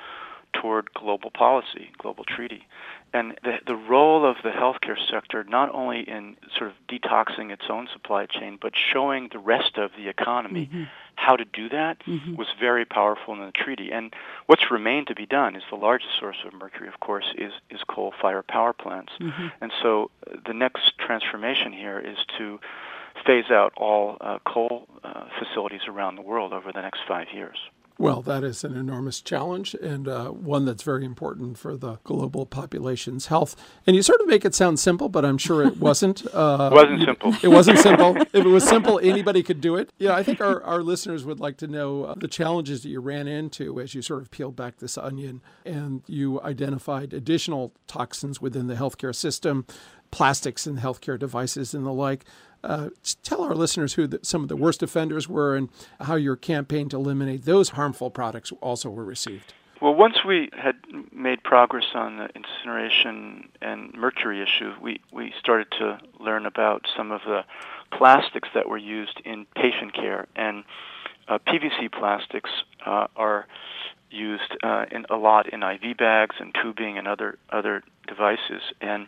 toward 0.53 0.93
global 0.93 1.31
policy, 1.31 1.91
global 1.97 2.23
treaty. 2.23 2.65
And 3.13 3.37
the, 3.43 3.57
the 3.67 3.75
role 3.75 4.25
of 4.25 4.37
the 4.43 4.49
healthcare 4.49 4.97
sector, 5.11 5.43
not 5.43 5.73
only 5.73 6.01
in 6.01 6.35
sort 6.57 6.71
of 6.71 6.75
detoxing 6.89 7.51
its 7.51 7.65
own 7.69 7.87
supply 7.93 8.25
chain, 8.25 8.57
but 8.59 8.73
showing 8.75 9.29
the 9.31 9.37
rest 9.37 9.77
of 9.77 9.91
the 9.95 10.07
economy 10.07 10.65
mm-hmm. 10.65 10.83
how 11.15 11.35
to 11.35 11.45
do 11.45 11.69
that, 11.69 11.99
mm-hmm. 12.07 12.35
was 12.35 12.47
very 12.59 12.85
powerful 12.85 13.35
in 13.35 13.41
the 13.41 13.51
treaty. 13.51 13.91
And 13.91 14.15
what's 14.47 14.71
remained 14.71 15.07
to 15.07 15.15
be 15.15 15.27
done 15.27 15.55
is 15.55 15.61
the 15.69 15.75
largest 15.75 16.11
source 16.19 16.37
of 16.43 16.53
mercury, 16.53 16.87
of 16.87 16.99
course, 17.01 17.25
is, 17.37 17.53
is 17.69 17.81
coal-fired 17.87 18.47
power 18.47 18.73
plants. 18.73 19.13
Mm-hmm. 19.19 19.47
And 19.61 19.71
so 19.81 20.09
uh, 20.25 20.37
the 20.47 20.53
next 20.53 20.97
transformation 20.97 21.71
here 21.71 21.99
is 21.99 22.17
to 22.39 22.59
phase 23.27 23.51
out 23.51 23.73
all 23.77 24.17
uh, 24.21 24.39
coal 24.45 24.87
uh, 25.03 25.25
facilities 25.37 25.81
around 25.87 26.15
the 26.15 26.23
world 26.23 26.51
over 26.51 26.71
the 26.71 26.81
next 26.81 27.01
five 27.07 27.27
years. 27.31 27.57
Well, 27.99 28.21
that 28.23 28.43
is 28.43 28.63
an 28.63 28.75
enormous 28.75 29.21
challenge 29.21 29.75
and 29.75 30.07
uh, 30.07 30.29
one 30.29 30.65
that's 30.65 30.83
very 30.83 31.05
important 31.05 31.57
for 31.57 31.77
the 31.77 31.99
global 32.03 32.45
population's 32.45 33.27
health. 33.27 33.55
And 33.85 33.95
you 33.95 34.01
sort 34.01 34.19
of 34.19 34.27
make 34.27 34.43
it 34.43 34.55
sound 34.55 34.79
simple, 34.79 35.09
but 35.09 35.23
I'm 35.23 35.37
sure 35.37 35.63
it 35.63 35.77
wasn't. 35.77 36.23
Uh, 36.33 36.69
it 36.71 36.73
wasn't 36.73 36.99
simple. 36.99 37.35
It 37.43 37.47
wasn't 37.47 37.79
simple. 37.79 38.17
if 38.21 38.33
it 38.33 38.47
was 38.47 38.67
simple, 38.67 38.99
anybody 39.03 39.43
could 39.43 39.61
do 39.61 39.75
it. 39.75 39.91
Yeah, 39.99 40.15
I 40.15 40.23
think 40.23 40.41
our, 40.41 40.63
our 40.63 40.81
listeners 40.81 41.25
would 41.25 41.39
like 41.39 41.57
to 41.57 41.67
know 41.67 42.05
uh, 42.05 42.15
the 42.17 42.27
challenges 42.27 42.81
that 42.83 42.89
you 42.89 42.99
ran 42.99 43.27
into 43.27 43.79
as 43.79 43.93
you 43.93 44.01
sort 44.01 44.21
of 44.21 44.31
peeled 44.31 44.55
back 44.55 44.77
this 44.77 44.97
onion 44.97 45.41
and 45.65 46.01
you 46.07 46.41
identified 46.41 47.13
additional 47.13 47.71
toxins 47.87 48.41
within 48.41 48.67
the 48.67 48.75
healthcare 48.75 49.13
system, 49.13 49.65
plastics 50.11 50.65
and 50.65 50.79
healthcare 50.79 51.19
devices 51.19 51.73
and 51.73 51.85
the 51.85 51.93
like. 51.93 52.25
Uh, 52.63 52.89
tell 53.23 53.41
our 53.41 53.55
listeners 53.55 53.93
who 53.93 54.07
the, 54.07 54.19
some 54.21 54.41
of 54.41 54.47
the 54.47 54.55
worst 54.55 54.81
offenders 54.81 55.27
were 55.27 55.55
and 55.55 55.69
how 56.01 56.15
your 56.15 56.35
campaign 56.35 56.87
to 56.89 56.95
eliminate 56.95 57.43
those 57.43 57.69
harmful 57.69 58.09
products 58.09 58.51
also 58.61 58.89
were 58.89 59.03
received. 59.03 59.53
Well, 59.81 59.95
once 59.95 60.23
we 60.25 60.49
had 60.53 60.75
made 61.11 61.43
progress 61.43 61.87
on 61.93 62.15
the 62.15 62.29
incineration 62.33 63.49
and 63.61 63.93
mercury 63.93 64.41
issue, 64.41 64.73
we, 64.81 65.01
we 65.11 65.33
started 65.37 65.71
to 65.71 65.99
learn 66.21 66.45
about 66.45 66.85
some 66.95 67.11
of 67.11 67.19
the 67.25 67.43
plastics 67.91 68.47
that 68.53 68.69
were 68.69 68.77
used 68.77 69.21
in 69.25 69.45
patient 69.55 69.93
care. 69.93 70.27
And 70.37 70.63
uh, 71.27 71.39
PVC 71.39 71.91
plastics 71.91 72.49
uh, 72.85 73.07
are 73.17 73.45
used 74.09 74.55
uh, 74.63 74.85
in 74.89 75.05
a 75.09 75.17
lot 75.17 75.51
in 75.51 75.63
IV 75.63 75.97
bags 75.97 76.35
and 76.39 76.55
tubing 76.61 76.97
and 76.97 77.07
other 77.07 77.37
other 77.49 77.83
devices. 78.07 78.61
And 78.79 79.07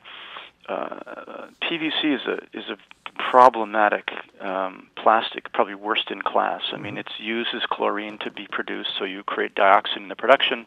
uh, 0.67 1.47
PVC 1.61 2.15
is 2.15 2.21
a 2.27 2.39
is 2.53 2.65
a 2.69 2.77
problematic 3.15 4.11
um, 4.41 4.87
plastic, 4.95 5.51
probably 5.53 5.75
worst 5.75 6.11
in 6.11 6.21
class. 6.21 6.61
I 6.71 6.77
mean, 6.77 6.95
mm-hmm. 6.95 6.99
it 6.99 7.07
uses 7.19 7.63
chlorine 7.69 8.17
to 8.19 8.31
be 8.31 8.47
produced, 8.51 8.91
so 8.97 9.05
you 9.05 9.23
create 9.23 9.55
dioxin 9.55 9.97
in 9.97 10.07
the 10.07 10.15
production 10.15 10.65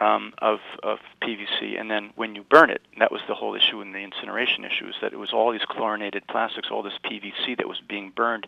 um, 0.00 0.34
of, 0.38 0.58
of 0.82 0.98
PVC, 1.22 1.80
and 1.80 1.90
then 1.90 2.10
when 2.16 2.34
you 2.34 2.42
burn 2.42 2.70
it, 2.70 2.82
that 2.98 3.10
was 3.10 3.22
the 3.28 3.34
whole 3.34 3.54
issue 3.54 3.80
in 3.80 3.92
the 3.92 4.00
incineration 4.00 4.64
issue, 4.64 4.86
is 4.88 4.94
that 5.00 5.12
it 5.12 5.18
was 5.18 5.32
all 5.32 5.52
these 5.52 5.64
chlorinated 5.68 6.26
plastics, 6.26 6.68
all 6.70 6.82
this 6.82 6.98
PVC 7.04 7.56
that 7.56 7.68
was 7.68 7.80
being 7.88 8.12
burned. 8.14 8.46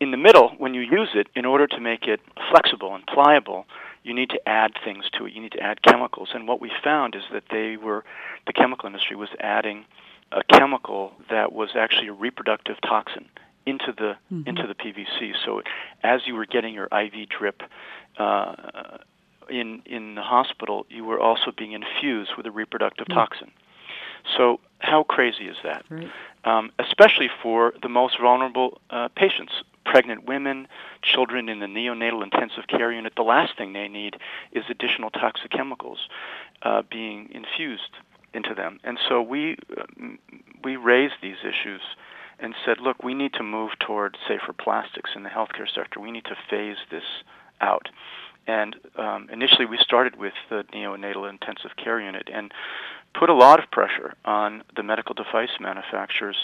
In 0.00 0.10
the 0.12 0.16
middle, 0.16 0.50
when 0.58 0.74
you 0.74 0.82
use 0.82 1.10
it, 1.14 1.28
in 1.34 1.44
order 1.44 1.66
to 1.66 1.80
make 1.80 2.06
it 2.06 2.20
flexible 2.50 2.94
and 2.94 3.04
pliable, 3.06 3.66
you 4.04 4.14
need 4.14 4.30
to 4.30 4.48
add 4.48 4.72
things 4.84 5.04
to 5.14 5.26
it. 5.26 5.32
You 5.32 5.40
need 5.40 5.52
to 5.52 5.60
add 5.60 5.82
chemicals, 5.82 6.30
and 6.34 6.46
what 6.46 6.60
we 6.60 6.70
found 6.82 7.16
is 7.16 7.22
that 7.32 7.44
they 7.50 7.76
were, 7.76 8.04
the 8.46 8.52
chemical 8.52 8.86
industry 8.86 9.16
was 9.16 9.30
adding 9.40 9.86
a 10.32 10.42
chemical 10.44 11.12
that 11.30 11.52
was 11.52 11.70
actually 11.76 12.08
a 12.08 12.12
reproductive 12.12 12.76
toxin 12.82 13.28
into 13.66 13.92
the 13.96 14.16
mm-hmm. 14.32 14.48
into 14.48 14.66
the 14.66 14.74
PVC. 14.74 15.32
So 15.44 15.62
as 16.02 16.26
you 16.26 16.34
were 16.34 16.46
getting 16.46 16.74
your 16.74 16.86
IV 16.86 17.28
drip 17.28 17.62
uh, 18.18 18.98
in 19.48 19.82
in 19.86 20.14
the 20.14 20.22
hospital, 20.22 20.86
you 20.88 21.04
were 21.04 21.20
also 21.20 21.52
being 21.56 21.72
infused 21.72 22.32
with 22.36 22.46
a 22.46 22.50
reproductive 22.50 23.06
mm-hmm. 23.06 23.18
toxin. 23.18 23.50
So 24.36 24.60
how 24.78 25.02
crazy 25.02 25.44
is 25.44 25.56
that? 25.64 25.84
Right. 25.88 26.10
Um, 26.44 26.72
especially 26.78 27.30
for 27.42 27.74
the 27.82 27.88
most 27.88 28.18
vulnerable 28.20 28.80
uh, 28.90 29.08
patients, 29.08 29.52
pregnant 29.84 30.26
women, 30.26 30.66
children 31.02 31.48
in 31.48 31.60
the 31.60 31.66
neonatal 31.66 32.22
intensive 32.22 32.66
care 32.68 32.92
unit. 32.92 33.14
The 33.16 33.22
last 33.22 33.56
thing 33.56 33.72
they 33.72 33.88
need 33.88 34.16
is 34.52 34.64
additional 34.68 35.10
toxic 35.10 35.50
chemicals 35.50 35.98
uh, 36.62 36.82
being 36.90 37.30
infused 37.32 37.90
into 38.34 38.54
them. 38.54 38.80
And 38.84 38.98
so 39.08 39.22
we 39.22 39.56
we 40.62 40.76
raised 40.76 41.14
these 41.22 41.36
issues 41.42 41.80
and 42.38 42.54
said, 42.64 42.80
look, 42.80 43.02
we 43.02 43.14
need 43.14 43.32
to 43.34 43.42
move 43.42 43.70
toward 43.78 44.16
safer 44.26 44.52
plastics 44.52 45.10
in 45.14 45.22
the 45.22 45.28
healthcare 45.28 45.72
sector. 45.72 46.00
We 46.00 46.10
need 46.10 46.24
to 46.24 46.36
phase 46.50 46.76
this 46.90 47.04
out. 47.60 47.88
And 48.46 48.76
um, 48.96 49.28
initially, 49.32 49.66
we 49.66 49.78
started 49.78 50.16
with 50.16 50.34
the 50.50 50.64
neonatal 50.74 51.30
intensive 51.30 51.76
care 51.76 52.00
unit 52.00 52.28
and 52.32 52.52
put 53.14 53.30
a 53.30 53.34
lot 53.34 53.62
of 53.62 53.70
pressure 53.70 54.14
on 54.24 54.62
the 54.76 54.82
medical 54.82 55.14
device 55.14 55.56
manufacturers, 55.60 56.36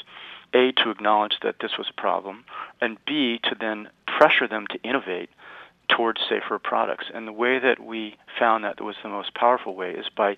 A, 0.55 0.73
to 0.73 0.91
acknowledge 0.91 1.39
that 1.43 1.57
this 1.61 1.73
was 1.77 1.89
a 1.91 2.01
problem, 2.01 2.45
and 2.81 2.97
B, 3.05 3.39
to 3.45 3.57
then 3.59 3.89
pressure 4.07 4.49
them 4.49 4.67
to 4.69 4.81
innovate 4.83 5.29
towards 5.89 6.21
safer 6.29 6.59
products. 6.59 7.07
And 7.13 7.27
the 7.27 7.33
way 7.33 7.59
that 7.59 7.81
we 7.81 8.17
found 8.39 8.65
that 8.65 8.81
was 8.81 8.97
the 9.03 9.09
most 9.09 9.35
powerful 9.35 9.75
way 9.75 9.91
is 9.91 10.07
by 10.17 10.37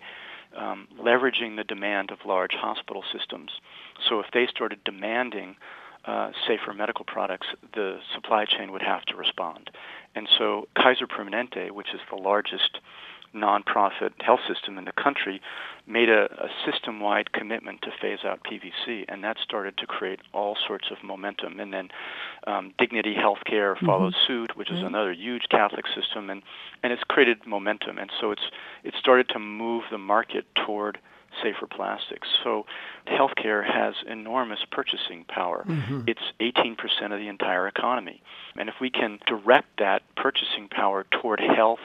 um, 0.56 0.88
leveraging 1.00 1.56
the 1.56 1.64
demand 1.64 2.11
of 2.11 2.18
large 2.26 2.52
hospital 2.52 3.02
systems. 3.16 3.50
So 4.09 4.21
if 4.21 4.26
they 4.32 4.47
started 4.47 4.80
demanding 4.85 5.56
uh, 6.04 6.32
safer 6.47 6.73
medical 6.75 7.04
products, 7.04 7.47
the 7.75 7.99
supply 8.14 8.44
chain 8.44 8.73
would 8.73 8.82
have 8.82 9.02
to 9.04 9.16
respond. 9.16 9.71
And 10.14 10.28
so 10.38 10.68
Kaiser 10.76 11.06
Permanente, 11.06 11.71
which 11.71 11.94
is 11.94 12.00
the 12.11 12.16
largest 12.16 12.78
nonprofit 13.35 14.11
health 14.21 14.41
system 14.47 14.79
in 14.79 14.85
the 14.85 14.93
country 14.93 15.41
made 15.87 16.09
a, 16.09 16.25
a 16.25 16.49
system 16.71 17.01
wide 17.01 17.33
commitment 17.33 17.83
to 17.83 17.91
phase 18.01 18.21
out 18.25 18.41
PVC, 18.45 19.05
and 19.09 19.25
that 19.25 19.37
started 19.43 19.77
to 19.79 19.87
create 19.87 20.21
all 20.33 20.57
sorts 20.67 20.89
of 20.91 20.99
momentum. 21.03 21.59
And 21.59 21.73
then 21.73 21.89
um, 22.47 22.73
Dignity 22.79 23.15
Healthcare 23.15 23.75
mm-hmm. 23.75 23.87
followed 23.87 24.15
suit, 24.27 24.57
which 24.57 24.71
is 24.71 24.77
mm-hmm. 24.77 24.87
another 24.87 25.12
huge 25.12 25.45
Catholic 25.51 25.87
system, 25.95 26.31
and, 26.31 26.43
and 26.83 26.93
it's 26.93 27.03
created 27.05 27.47
momentum. 27.47 27.99
And 27.99 28.11
so 28.21 28.31
it's 28.31 28.43
it 28.85 28.95
started 28.99 29.29
to 29.31 29.39
move 29.39 29.85
the 29.91 29.99
market 29.99 30.45
toward 30.67 30.99
safer 31.43 31.67
plastics. 31.67 32.29
So 32.45 32.67
healthcare 33.07 33.65
has 33.65 33.95
enormous 34.07 34.61
purchasing 34.71 35.25
power. 35.29 35.65
Mm-hmm. 35.67 36.03
It's 36.07 36.21
18% 36.41 36.77
of 37.05 37.19
the 37.19 37.29
entire 37.29 37.67
economy. 37.67 38.23
And 38.57 38.69
if 38.69 38.75
we 38.81 38.91
can 38.91 39.19
direct 39.27 39.79
that 39.79 40.03
purchasing 40.17 40.69
power 40.71 41.07
toward 41.11 41.41
health 41.41 41.81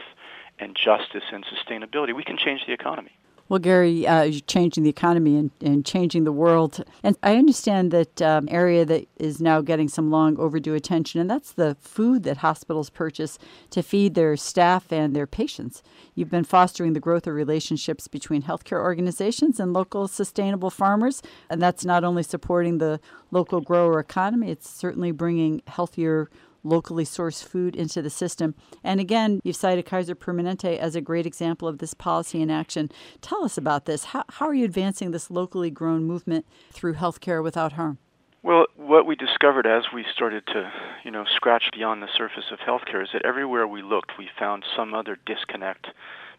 and 0.60 0.76
justice 0.76 1.24
and 1.32 1.46
sustainability, 1.46 2.16
we 2.16 2.24
can 2.24 2.38
change 2.38 2.62
the 2.68 2.74
economy. 2.74 3.12
Well, 3.50 3.60
Gary, 3.60 4.06
uh, 4.06 4.30
changing 4.46 4.84
the 4.84 4.90
economy 4.90 5.38
and, 5.38 5.52
and 5.62 5.86
changing 5.86 6.26
the 6.26 6.34
world. 6.34 6.84
And 7.02 7.18
I 7.24 7.38
understand 7.38 7.92
that 7.92 8.22
um, 8.22 8.50
area 8.52 8.84
that 8.84 9.08
is 9.16 9.40
now 9.40 9.62
getting 9.62 9.88
some 9.88 10.12
long 10.12 10.38
overdue 10.38 10.74
attention, 10.74 11.22
and 11.22 11.30
that's 11.30 11.54
the 11.54 11.78
food 11.80 12.24
that 12.24 12.38
hospitals 12.38 12.90
purchase 12.90 13.40
to 13.70 13.82
feed 13.82 14.16
their 14.16 14.36
staff 14.36 14.92
and 14.92 15.16
their 15.16 15.28
patients. 15.28 15.82
You've 16.14 16.30
been 16.30 16.44
fostering 16.44 16.92
the 16.92 17.00
growth 17.00 17.26
of 17.26 17.36
relationships 17.36 18.10
between 18.10 18.44
healthcare 18.44 18.82
organizations 18.82 19.62
and 19.62 19.72
local 19.72 20.10
sustainable 20.10 20.70
farmers, 20.70 21.22
and 21.50 21.62
that's 21.62 21.86
not 21.86 22.04
only 22.04 22.24
supporting 22.24 22.80
the 22.80 23.00
local 23.32 23.62
grower 23.62 23.98
economy, 23.98 24.52
it's 24.52 24.70
certainly 24.70 25.12
bringing 25.12 25.62
healthier 25.68 26.30
locally 26.68 27.06
sourced 27.06 27.44
food 27.44 27.76
into 27.76 28.02
the 28.02 28.10
system. 28.10 28.56
And 28.84 29.00
again, 29.00 29.40
you've 29.44 29.56
cited 29.56 29.86
Kaiser 29.86 30.16
Permanente 30.16 30.78
as 30.78 30.96
a 30.96 31.02
great 31.02 31.26
example 31.26 31.68
of 31.68 31.78
this 31.80 31.94
policy 31.94 32.42
in 32.42 32.50
action. 32.50 32.90
Tell 33.22 33.44
us 33.44 33.58
about 33.58 33.86
this. 33.86 34.06
How, 34.06 34.24
how 34.30 34.48
are 34.48 34.54
you 34.54 34.66
advancing 34.66 35.12
this 35.12 35.32
locally 35.32 35.70
grown 35.70 36.04
movement 36.04 36.46
through 36.72 36.96
healthcare 36.96 37.44
without 37.44 37.74
harm? 37.74 37.98
Well, 38.44 38.68
what 38.76 39.06
we 39.06 39.16
discovered 39.16 39.66
as 39.66 39.84
we 39.94 40.06
started 40.14 40.46
to, 40.48 40.72
you 41.04 41.12
know, 41.12 41.26
scratch 41.36 41.66
beyond 41.74 42.02
the 42.02 42.08
surface 42.16 42.46
of 42.52 42.60
healthcare 42.60 43.04
is 43.04 43.10
that 43.14 43.26
everywhere 43.26 43.68
we 43.68 43.82
looked, 43.82 44.12
we 44.18 44.30
found 44.40 44.64
some 44.76 44.94
other 44.94 45.18
disconnect 45.26 45.88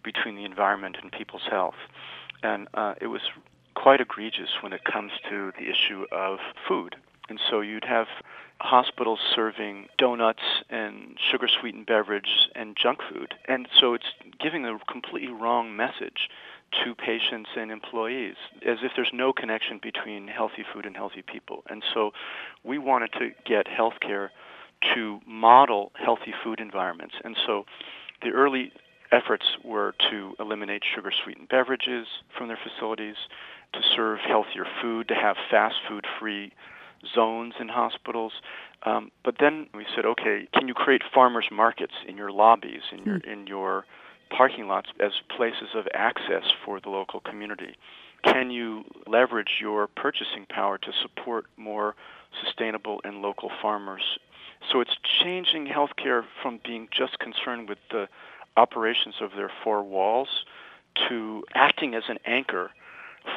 between 0.02 0.36
the 0.36 0.44
environment 0.44 0.96
and 1.02 1.12
people's 1.12 1.46
health. 1.50 1.74
And 2.42 2.68
uh, 2.72 2.94
it 3.00 3.08
was 3.08 3.20
quite 3.74 4.00
egregious 4.00 4.48
when 4.62 4.72
it 4.72 4.84
comes 4.84 5.12
to 5.28 5.52
the 5.58 5.68
issue 5.68 6.06
of 6.12 6.38
food. 6.66 6.96
And 7.28 7.38
so 7.50 7.60
you'd 7.60 7.84
have 7.84 8.06
hospitals 8.60 9.20
serving 9.34 9.86
donuts 9.98 10.42
and 10.68 11.16
sugar 11.30 11.48
sweetened 11.48 11.86
beverages 11.86 12.48
and 12.54 12.76
junk 12.76 12.98
food. 13.12 13.34
And 13.46 13.68
so 13.78 13.94
it's 13.94 14.06
giving 14.40 14.64
a 14.66 14.78
completely 14.90 15.32
wrong 15.32 15.76
message 15.76 16.28
to 16.84 16.94
patients 16.94 17.50
and 17.56 17.70
employees 17.70 18.34
as 18.66 18.78
if 18.82 18.92
there's 18.94 19.10
no 19.12 19.32
connection 19.32 19.78
between 19.82 20.28
healthy 20.28 20.64
food 20.72 20.86
and 20.86 20.96
healthy 20.96 21.22
people. 21.22 21.62
And 21.70 21.82
so 21.94 22.10
we 22.64 22.78
wanted 22.78 23.12
to 23.14 23.30
get 23.46 23.66
healthcare 23.66 24.28
to 24.94 25.20
model 25.26 25.92
healthy 25.94 26.34
food 26.44 26.60
environments. 26.60 27.14
And 27.24 27.36
so 27.46 27.64
the 28.22 28.30
early 28.30 28.72
efforts 29.10 29.44
were 29.64 29.94
to 30.10 30.34
eliminate 30.38 30.82
sugar 30.94 31.10
sweetened 31.24 31.48
beverages 31.48 32.06
from 32.36 32.48
their 32.48 32.58
facilities, 32.62 33.16
to 33.72 33.80
serve 33.94 34.18
healthier 34.20 34.66
food, 34.82 35.08
to 35.08 35.14
have 35.14 35.36
fast 35.50 35.76
food 35.88 36.06
free 36.20 36.52
zones 37.14 37.54
in 37.60 37.68
hospitals. 37.68 38.32
Um, 38.84 39.10
but 39.24 39.36
then 39.40 39.66
we 39.74 39.86
said, 39.94 40.04
okay, 40.04 40.48
can 40.54 40.68
you 40.68 40.74
create 40.74 41.02
farmers 41.12 41.46
markets 41.50 41.94
in 42.06 42.16
your 42.16 42.30
lobbies, 42.30 42.82
in 42.92 43.04
your 43.04 43.16
in 43.18 43.46
your 43.46 43.84
parking 44.30 44.68
lots 44.68 44.90
as 45.00 45.12
places 45.34 45.70
of 45.74 45.86
access 45.94 46.44
for 46.64 46.80
the 46.80 46.90
local 46.90 47.20
community? 47.20 47.76
Can 48.24 48.50
you 48.50 48.84
leverage 49.06 49.58
your 49.60 49.86
purchasing 49.86 50.46
power 50.48 50.76
to 50.78 50.92
support 51.02 51.46
more 51.56 51.94
sustainable 52.44 53.00
and 53.04 53.22
local 53.22 53.50
farmers? 53.62 54.02
So 54.72 54.80
it's 54.80 54.96
changing 55.22 55.66
healthcare 55.66 56.24
from 56.42 56.60
being 56.64 56.88
just 56.90 57.18
concerned 57.20 57.68
with 57.68 57.78
the 57.90 58.08
operations 58.56 59.16
of 59.20 59.30
their 59.36 59.50
four 59.62 59.84
walls 59.84 60.44
to 61.08 61.44
acting 61.54 61.94
as 61.94 62.04
an 62.08 62.18
anchor 62.26 62.70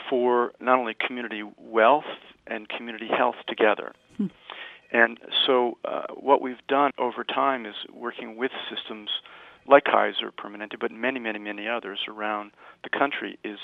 for 0.09 0.51
not 0.59 0.79
only 0.79 0.95
community 0.95 1.43
wealth 1.57 2.05
and 2.47 2.67
community 2.69 3.07
health 3.07 3.35
together. 3.47 3.93
Hmm. 4.17 4.27
And 4.91 5.19
so, 5.45 5.77
uh, 5.85 6.07
what 6.19 6.41
we've 6.41 6.65
done 6.67 6.91
over 6.97 7.23
time 7.23 7.65
is 7.65 7.75
working 7.93 8.35
with 8.35 8.51
systems 8.69 9.09
like 9.67 9.85
Kaiser 9.85 10.31
Permanente, 10.31 10.77
but 10.79 10.91
many, 10.91 11.19
many, 11.19 11.39
many 11.39 11.67
others 11.67 11.99
around 12.07 12.51
the 12.83 12.89
country, 12.89 13.39
is 13.43 13.59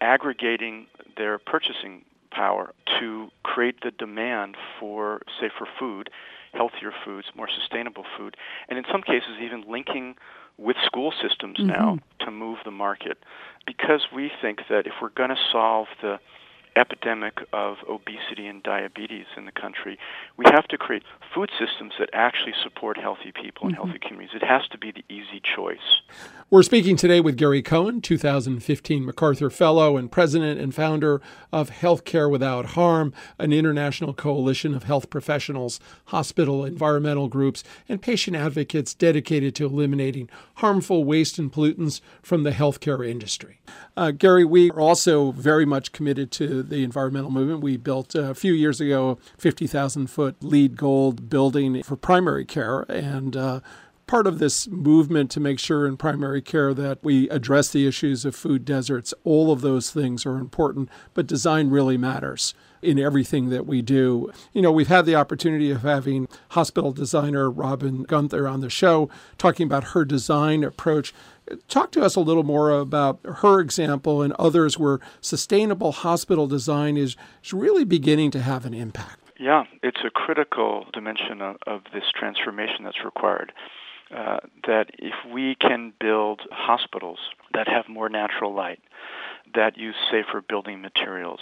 aggregating 0.00 0.86
their 1.16 1.38
purchasing 1.38 2.04
power 2.30 2.72
to 3.00 3.28
create 3.42 3.82
the 3.82 3.90
demand 3.90 4.56
for 4.78 5.20
safer 5.40 5.68
food, 5.78 6.10
healthier 6.52 6.92
foods, 7.04 7.26
more 7.36 7.48
sustainable 7.48 8.04
food, 8.16 8.36
and 8.68 8.78
in 8.78 8.84
some 8.90 9.02
cases, 9.02 9.38
even 9.42 9.64
linking 9.68 10.14
with 10.56 10.76
school 10.84 11.12
systems 11.20 11.58
mm-hmm. 11.58 11.68
now 11.68 11.98
to 12.20 12.30
move 12.30 12.58
the 12.64 12.70
market 12.70 13.18
because 13.66 14.02
we 14.14 14.30
think 14.42 14.60
that 14.68 14.86
if 14.86 14.92
we're 15.00 15.08
going 15.10 15.30
to 15.30 15.38
solve 15.50 15.86
the 16.02 16.18
epidemic 16.76 17.40
of 17.52 17.76
obesity 17.88 18.46
and 18.46 18.62
diabetes 18.62 19.26
in 19.36 19.44
the 19.44 19.52
country, 19.52 19.98
we 20.36 20.44
have 20.50 20.66
to 20.68 20.78
create 20.78 21.02
food 21.34 21.50
systems 21.58 21.92
that 21.98 22.10
actually 22.12 22.54
support 22.62 22.96
healthy 22.96 23.32
people 23.32 23.66
and 23.66 23.76
mm-hmm. 23.76 23.84
healthy 23.84 23.98
communities. 23.98 24.34
It 24.34 24.44
has 24.44 24.66
to 24.68 24.78
be 24.78 24.92
the 24.92 25.04
easy 25.08 25.40
choice. 25.42 26.02
We're 26.50 26.62
speaking 26.62 26.96
today 26.96 27.20
with 27.20 27.36
Gary 27.36 27.62
Cohen, 27.62 28.00
2015 28.00 29.04
MacArthur 29.04 29.50
Fellow 29.50 29.96
and 29.96 30.10
president 30.10 30.60
and 30.60 30.74
founder 30.74 31.20
of 31.52 31.70
Healthcare 31.70 32.30
Without 32.30 32.66
Harm, 32.66 33.12
an 33.38 33.52
international 33.52 34.14
coalition 34.14 34.74
of 34.74 34.84
health 34.84 35.10
professionals, 35.10 35.80
hospital, 36.06 36.64
environmental 36.64 37.28
groups, 37.28 37.62
and 37.88 38.02
patient 38.02 38.36
advocates 38.36 38.94
dedicated 38.94 39.54
to 39.54 39.66
eliminating 39.66 40.28
harmful 40.54 41.04
waste 41.04 41.38
and 41.38 41.52
pollutants 41.52 42.00
from 42.22 42.42
the 42.42 42.50
healthcare 42.50 43.08
industry. 43.08 43.60
Uh, 43.96 44.10
Gary, 44.10 44.44
we 44.44 44.70
are 44.70 44.80
also 44.80 45.32
very 45.32 45.64
much 45.64 45.92
committed 45.92 46.30
the 46.62 46.84
environmental 46.84 47.30
movement. 47.30 47.60
We 47.60 47.76
built 47.76 48.14
uh, 48.14 48.30
a 48.30 48.34
few 48.34 48.52
years 48.52 48.80
ago 48.80 49.18
a 49.36 49.40
50,000 49.40 50.08
foot 50.08 50.36
LEED 50.42 50.76
gold 50.76 51.28
building 51.28 51.82
for 51.82 51.96
primary 51.96 52.44
care. 52.44 52.80
And 52.88 53.36
uh, 53.36 53.60
part 54.06 54.26
of 54.26 54.38
this 54.38 54.66
movement 54.68 55.30
to 55.30 55.40
make 55.40 55.58
sure 55.58 55.86
in 55.86 55.96
primary 55.96 56.42
care 56.42 56.74
that 56.74 56.98
we 57.02 57.28
address 57.30 57.70
the 57.70 57.86
issues 57.86 58.24
of 58.24 58.34
food 58.34 58.64
deserts, 58.64 59.14
all 59.24 59.52
of 59.52 59.60
those 59.60 59.90
things 59.90 60.26
are 60.26 60.36
important, 60.36 60.88
but 61.14 61.26
design 61.26 61.70
really 61.70 61.96
matters 61.96 62.54
in 62.82 62.98
everything 62.98 63.50
that 63.50 63.66
we 63.66 63.82
do. 63.82 64.30
You 64.52 64.62
know, 64.62 64.72
we've 64.72 64.88
had 64.88 65.06
the 65.06 65.14
opportunity 65.14 65.70
of 65.70 65.82
having 65.82 66.28
hospital 66.50 66.92
designer 66.92 67.50
Robin 67.50 68.06
Guenther 68.06 68.50
on 68.50 68.60
the 68.60 68.70
show 68.70 69.08
talking 69.38 69.66
about 69.66 69.84
her 69.84 70.04
design 70.04 70.64
approach. 70.64 71.12
Talk 71.68 71.90
to 71.92 72.02
us 72.02 72.16
a 72.16 72.20
little 72.20 72.44
more 72.44 72.70
about 72.70 73.20
her 73.24 73.60
example 73.60 74.22
and 74.22 74.32
others 74.34 74.78
where 74.78 75.00
sustainable 75.20 75.92
hospital 75.92 76.46
design 76.46 76.96
is, 76.96 77.16
is 77.44 77.52
really 77.52 77.84
beginning 77.84 78.30
to 78.32 78.40
have 78.40 78.64
an 78.64 78.74
impact. 78.74 79.20
Yeah, 79.38 79.64
it's 79.82 80.00
a 80.04 80.10
critical 80.10 80.86
dimension 80.92 81.40
of, 81.40 81.56
of 81.66 81.80
this 81.92 82.04
transformation 82.14 82.84
that's 82.84 83.04
required. 83.04 83.52
Uh, 84.14 84.38
that 84.66 84.90
if 84.98 85.14
we 85.32 85.54
can 85.54 85.92
build 86.00 86.40
hospitals 86.50 87.18
that 87.54 87.68
have 87.68 87.88
more 87.88 88.08
natural 88.08 88.52
light, 88.52 88.80
that 89.54 89.78
use 89.78 89.94
safer 90.10 90.42
building 90.46 90.82
materials, 90.82 91.40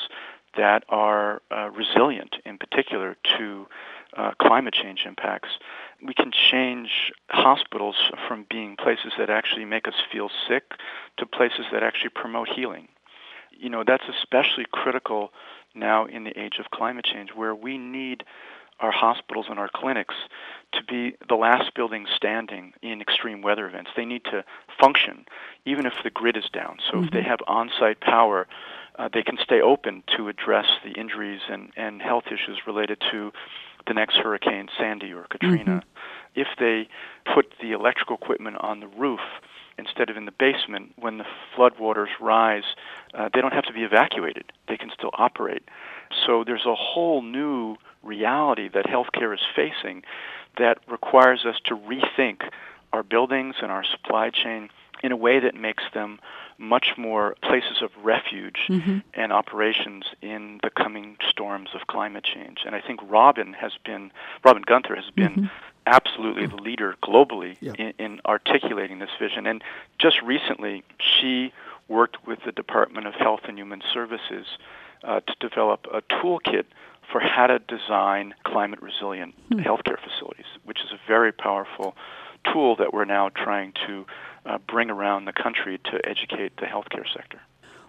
that 0.57 0.85
are 0.89 1.43
uh, 1.51 1.71
resilient, 1.71 2.37
in 2.45 2.59
particular, 2.59 3.17
to 3.39 3.67
uh, 4.17 4.33
climate 4.41 4.75
change 4.75 5.05
impacts, 5.07 5.51
we 6.03 6.15
can 6.15 6.33
change 6.33 7.13
hospitals 7.29 7.97
from 8.27 8.47
being 8.51 8.77
places 8.77 9.13
that 9.19 9.31
actually 9.31 9.65
make 9.65 9.87
us 9.87 9.95
feel 10.11 10.31
sick 10.49 10.65
to 11.17 11.27
places 11.27 11.67
that 11.73 11.83
actually 11.83 12.11
promote 12.11 12.49
healing. 12.49 12.89
You 13.51 13.69
know, 13.69 13.85
that's 13.87 14.05
especially 14.09 14.67
critical 14.71 15.33
now 15.75 16.07
in 16.07 16.25
the 16.25 16.39
age 16.39 16.59
of 16.59 16.71
climate 16.71 17.05
change, 17.05 17.31
where 17.35 17.55
we 17.55 17.77
need 17.79 18.25
our 18.81 18.93
hospitals 18.93 19.47
and 19.49 19.59
our 19.59 19.69
clinics 19.69 20.15
to 20.73 20.85
be 20.85 21.17
the 21.29 21.35
last 21.35 21.75
building 21.75 22.07
standing 22.15 22.73
in 22.83 23.01
extreme 23.01 23.43
weather 23.43 23.67
events. 23.67 23.91
They 23.97 24.05
need 24.05 24.25
to 24.25 24.45
function 24.81 25.27
even 25.65 25.85
if 25.85 25.95
the 26.05 26.11
grid 26.11 26.37
is 26.37 26.49
down. 26.53 26.79
So 26.87 26.97
mm-hmm. 26.97 27.05
if 27.05 27.11
they 27.11 27.19
mm-hmm. 27.21 27.29
have 27.29 27.41
on 27.49 27.71
site 27.79 28.01
power, 28.01 28.47
uh, 28.99 29.09
they 29.13 29.23
can 29.23 29.39
stay 29.43 29.61
open 29.61 30.03
to 30.17 30.29
address 30.29 30.67
the 30.85 30.91
injuries 30.93 31.41
and, 31.51 31.71
and 31.77 32.03
health 32.03 32.25
issues 32.27 32.61
related 32.67 33.01
to 33.11 33.33
the 33.87 33.95
next 33.95 34.17
hurricane, 34.17 34.69
Sandy 34.77 35.13
or 35.13 35.25
Katrina. 35.31 35.83
Mm-hmm. 35.85 36.41
If 36.41 36.49
they 36.59 36.89
put 37.33 37.55
the 37.61 37.73
electrical 37.73 38.17
equipment 38.17 38.57
on 38.61 38.81
the 38.81 38.89
roof 38.89 39.21
instead 39.79 40.11
of 40.11 40.17
in 40.17 40.25
the 40.25 40.33
basement, 40.33 40.93
when 40.97 41.19
the 41.19 41.25
floodwaters 41.57 42.09
rise, 42.21 42.65
uh, 43.15 43.29
they 43.33 43.41
don't 43.41 43.53
have 43.53 43.65
to 43.65 43.73
be 43.73 43.85
evacuated. 43.85 44.53
They 44.67 44.77
can 44.77 44.91
still 44.93 45.11
operate. 45.15 45.63
So 46.27 46.43
there's 46.45 46.67
a 46.67 46.75
whole 46.75 47.23
new 47.23 47.77
reality 48.03 48.69
that 48.69 48.87
healthcare 48.87 49.33
is 49.33 49.41
facing 49.55 50.03
that 50.59 50.79
requires 50.89 51.45
us 51.47 51.57
to 51.65 51.77
rethink 51.77 52.43
our 52.93 53.03
buildings 53.03 53.57
and 53.63 53.71
our 53.71 53.85
supply 53.85 54.31
chain 54.31 54.71
in 55.03 55.13
a 55.13 55.17
way 55.17 55.39
that 55.39 55.55
makes 55.55 55.85
them 55.95 56.19
much 56.59 56.95
more 56.97 57.37
places 57.43 57.83
of 57.83 57.91
refuge 58.03 58.67
mm-hmm. 58.69 58.99
and 59.15 59.33
operations 59.33 60.05
in 60.21 60.59
the 60.63 60.71
coming 60.71 61.17
storms 61.29 61.71
of 61.75 61.87
climate 61.87 62.25
change. 62.25 62.59
And 62.67 62.75
I 62.75 62.81
think 62.81 63.01
Robin 63.05 63.53
has 63.53 63.73
been, 63.85 64.11
Robin 64.45 64.65
Guenther 64.65 64.97
has 64.97 65.11
been 65.15 65.31
mm-hmm. 65.31 65.47
absolutely 65.87 66.47
the 66.47 66.57
leader 66.57 66.97
globally 67.03 67.57
yeah. 67.61 67.73
in, 67.79 67.93
in 67.99 68.21
articulating 68.27 68.99
this 68.99 69.11
vision. 69.21 69.47
And 69.47 69.63
just 69.99 70.21
recently, 70.23 70.83
she 70.99 71.53
worked 71.87 72.27
with 72.27 72.41
the 72.45 72.53
Department 72.53 73.07
of 73.07 73.15
Health 73.15 73.41
and 73.45 73.57
Human 73.57 73.83
Services 73.93 74.47
uh, 75.05 75.21
to 75.21 75.35
develop 75.49 75.87
a 75.93 76.03
toolkit 76.03 76.65
for 77.11 77.21
how 77.21 77.47
to 77.47 77.61
design 77.61 78.35
climate 78.45 78.83
resilient 78.83 79.35
mm-hmm. 79.49 79.65
healthcare 79.65 79.99
facilities, 79.99 80.47
which 80.65 80.81
is 80.81 80.91
a 80.93 80.99
very 81.07 81.33
powerful 81.33 81.97
tool 82.53 82.77
that 82.77 82.93
we're 82.93 83.05
now 83.05 83.29
trying 83.31 83.73
to 83.87 84.07
uh, 84.47 84.59
bring 84.69 84.91
around 84.91 85.25
the 85.25 85.33
country 85.33 85.79
to 85.85 86.01
educate 86.05 86.57
the 86.57 86.67
healthcare 86.67 87.07
sector. 87.15 87.41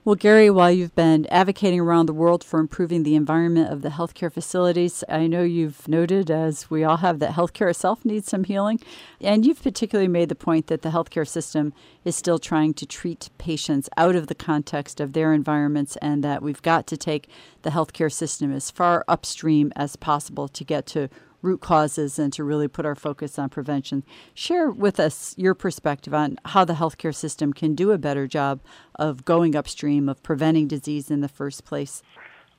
Well, 0.05 0.15
Gary, 0.15 0.49
while 0.49 0.71
you've 0.71 0.95
been 0.95 1.27
advocating 1.29 1.81
around 1.81 2.05
the 2.05 2.13
world 2.13 2.41
for 2.41 2.62
improving 2.62 3.03
the 3.03 3.15
environment 3.15 3.69
of 3.69 3.81
the 3.81 3.89
healthcare 3.89 4.31
facilities, 4.31 5.03
I 5.09 5.27
know 5.27 5.43
you've 5.43 5.89
noted, 5.89 6.31
as 6.31 6.69
we 6.69 6.85
all 6.85 6.97
have, 6.97 7.19
that 7.19 7.33
healthcare 7.33 7.69
itself 7.69 8.05
needs 8.05 8.29
some 8.29 8.45
healing. 8.45 8.79
And 9.19 9.45
you've 9.45 9.62
particularly 9.62 10.07
made 10.07 10.29
the 10.29 10.35
point 10.35 10.67
that 10.67 10.83
the 10.83 10.89
healthcare 10.89 11.27
system 11.27 11.73
is 12.05 12.15
still 12.15 12.39
trying 12.39 12.75
to 12.75 12.85
treat 12.85 13.29
patients 13.38 13.89
out 13.97 14.15
of 14.15 14.27
the 14.27 14.35
context 14.35 15.01
of 15.01 15.12
their 15.12 15.33
environments, 15.33 15.97
and 15.97 16.23
that 16.23 16.41
we've 16.41 16.62
got 16.62 16.88
to 16.88 16.97
take 16.97 17.29
the 17.63 17.71
healthcare 17.71 18.12
system 18.12 18.53
as 18.53 18.71
far 18.71 19.03
upstream 19.09 19.73
as 19.75 19.97
possible 19.97 20.47
to 20.47 20.63
get 20.63 20.85
to 20.88 21.09
root 21.41 21.62
causes 21.62 22.19
and 22.19 22.32
to 22.34 22.43
really 22.43 22.67
put 22.67 22.86
our 22.86 22.95
focus 22.95 23.39
on 23.39 23.49
prevention. 23.49 24.04
Share 24.34 24.69
with 24.69 24.99
us 24.99 25.36
your 25.38 25.54
perspective 25.54 26.13
on 26.13 26.38
how 26.45 26.65
the 26.65 26.73
healthcare 26.73 27.15
system 27.15 27.54
can 27.54 27.75
do 27.75 27.91
a 27.91 27.97
better 27.97 28.28
job 28.28 28.62
of 28.95 29.25
going 29.25 29.56
upstream, 29.56 30.10
of 30.10 30.21
preventing 30.23 30.67
disease 30.67 31.10
in 31.10 31.21
the 31.21 31.28
first 31.28 31.65
place. 31.65 32.02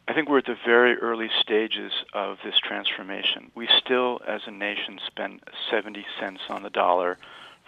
I 0.08 0.12
think 0.12 0.28
we're 0.28 0.38
at 0.38 0.46
the 0.46 0.56
very 0.66 0.96
early 0.96 1.30
stages 1.40 1.92
of 2.14 2.38
this 2.44 2.58
transformation. 2.58 3.52
We 3.54 3.68
still, 3.78 4.20
as 4.26 4.40
a 4.46 4.50
nation, 4.50 4.98
spend 5.06 5.40
70 5.70 6.04
cents 6.18 6.40
on 6.48 6.62
the 6.64 6.70
dollar 6.70 7.16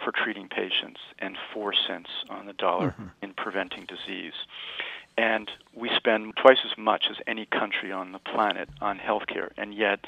for 0.03 0.11
treating 0.11 0.49
patients 0.49 0.99
and 1.19 1.37
4 1.53 1.73
cents 1.87 2.09
on 2.29 2.45
the 2.45 2.53
dollar 2.53 2.89
mm-hmm. 2.89 3.07
in 3.21 3.33
preventing 3.33 3.85
disease. 3.85 4.33
And 5.17 5.49
we 5.73 5.89
spend 5.95 6.33
twice 6.35 6.57
as 6.65 6.77
much 6.77 7.05
as 7.09 7.17
any 7.27 7.45
country 7.45 7.91
on 7.91 8.11
the 8.11 8.19
planet 8.19 8.67
on 8.81 8.99
healthcare, 8.99 9.51
and 9.57 9.73
yet 9.73 10.05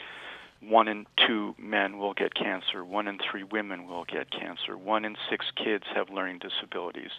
one 0.68 0.88
in 0.88 1.06
two 1.28 1.56
men 1.58 1.98
will 1.98 2.14
get 2.14 2.34
cancer, 2.34 2.84
one 2.84 3.08
in 3.08 3.20
three 3.20 3.44
women 3.44 3.88
will 3.88 4.06
get 4.06 4.32
cancer, 4.32 4.78
one 4.78 5.06
in 5.06 5.16
six 5.30 5.46
kids 5.56 5.86
have 5.94 6.10
learning 6.10 6.40
disabilities, 6.40 7.12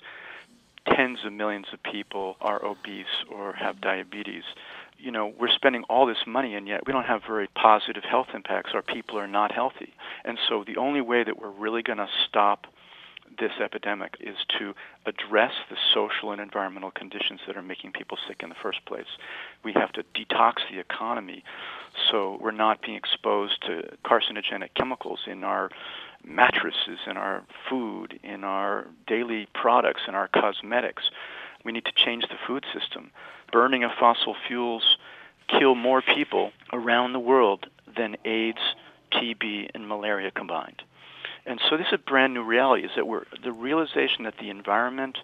tens 0.95 1.21
of 1.25 1.33
millions 1.33 1.67
of 1.73 1.83
people 1.83 2.37
are 2.41 2.65
obese 2.65 3.07
or 3.31 3.53
have 3.53 3.81
diabetes. 3.81 4.45
You 4.99 5.11
know, 5.11 5.33
we're 5.39 5.51
spending 5.51 5.85
all 5.85 6.07
this 6.07 6.27
money 6.27 6.55
and 6.55 6.67
yet 6.67 6.87
we 6.87 6.93
don't 6.93 7.05
have 7.05 7.23
very 7.27 7.49
positive 7.49 8.05
health 8.05 8.29
impacts. 8.35 8.71
Our 8.75 8.83
people 8.83 9.19
are 9.19 9.27
not 9.27 9.53
healthy. 9.53 9.93
And 10.25 10.39
so 10.49 10.65
the 10.67 10.79
only 10.79 11.01
way 11.01 11.23
that 11.25 11.39
we're 11.39 11.51
really 11.51 11.83
going 11.83 11.99
to 11.99 12.09
stop 12.29 12.67
this 13.39 13.53
epidemic 13.63 14.17
is 14.21 14.37
to 14.59 14.75
address 15.07 15.53
the 15.71 15.77
social 15.95 16.33
and 16.33 16.41
environmental 16.41 16.91
conditions 16.91 17.41
that 17.47 17.57
are 17.57 17.63
making 17.63 17.93
people 17.93 18.19
sick 18.29 18.41
in 18.43 18.49
the 18.49 18.55
first 18.63 18.85
place. 18.87 19.07
We 19.65 19.73
have 19.75 19.93
to 19.93 20.05
detox 20.15 20.55
the 20.71 20.79
economy 20.79 21.45
so 22.11 22.39
we're 22.41 22.51
not 22.51 22.83
being 22.83 22.97
exposed 22.97 23.63
to 23.67 23.97
carcinogenic 24.05 24.75
chemicals 24.75 25.21
in 25.27 25.45
our 25.45 25.71
mattresses, 26.25 26.99
in 27.07 27.17
our 27.17 27.45
food, 27.69 28.19
in 28.23 28.45
our 28.45 28.87
daily 29.07 29.49
products, 29.55 30.03
in 30.07 30.15
our 30.15 30.29
cosmetics. 30.29 31.05
We 31.65 31.73
need 31.73 31.85
to 31.85 31.93
change 31.93 32.25
the 32.29 32.37
food 32.47 32.65
system. 32.73 33.11
Burning 33.53 33.85
of 33.85 33.93
fossil 33.99 34.37
fuels 34.47 34.97
kill 35.49 35.75
more 35.75 36.03
people 36.03 36.53
around 36.73 37.13
the 37.13 37.21
world 37.21 37.67
than 37.97 38.17
AIDS, 38.25 38.59
TB, 39.13 39.71
and 39.75 39.89
malaria 39.89 40.31
combined. 40.31 40.83
And 41.47 41.61
so 41.71 41.77
this 41.77 41.87
is 41.87 41.95
a 41.95 42.11
brand 42.11 42.35
new 42.35 42.43
reality 42.43 42.85
is 42.85 42.91
that 42.97 43.07
we're 43.07 43.25
the 43.43 43.53
realization 43.53 44.25
that 44.25 44.35
the 44.41 44.51
environment 44.51 45.19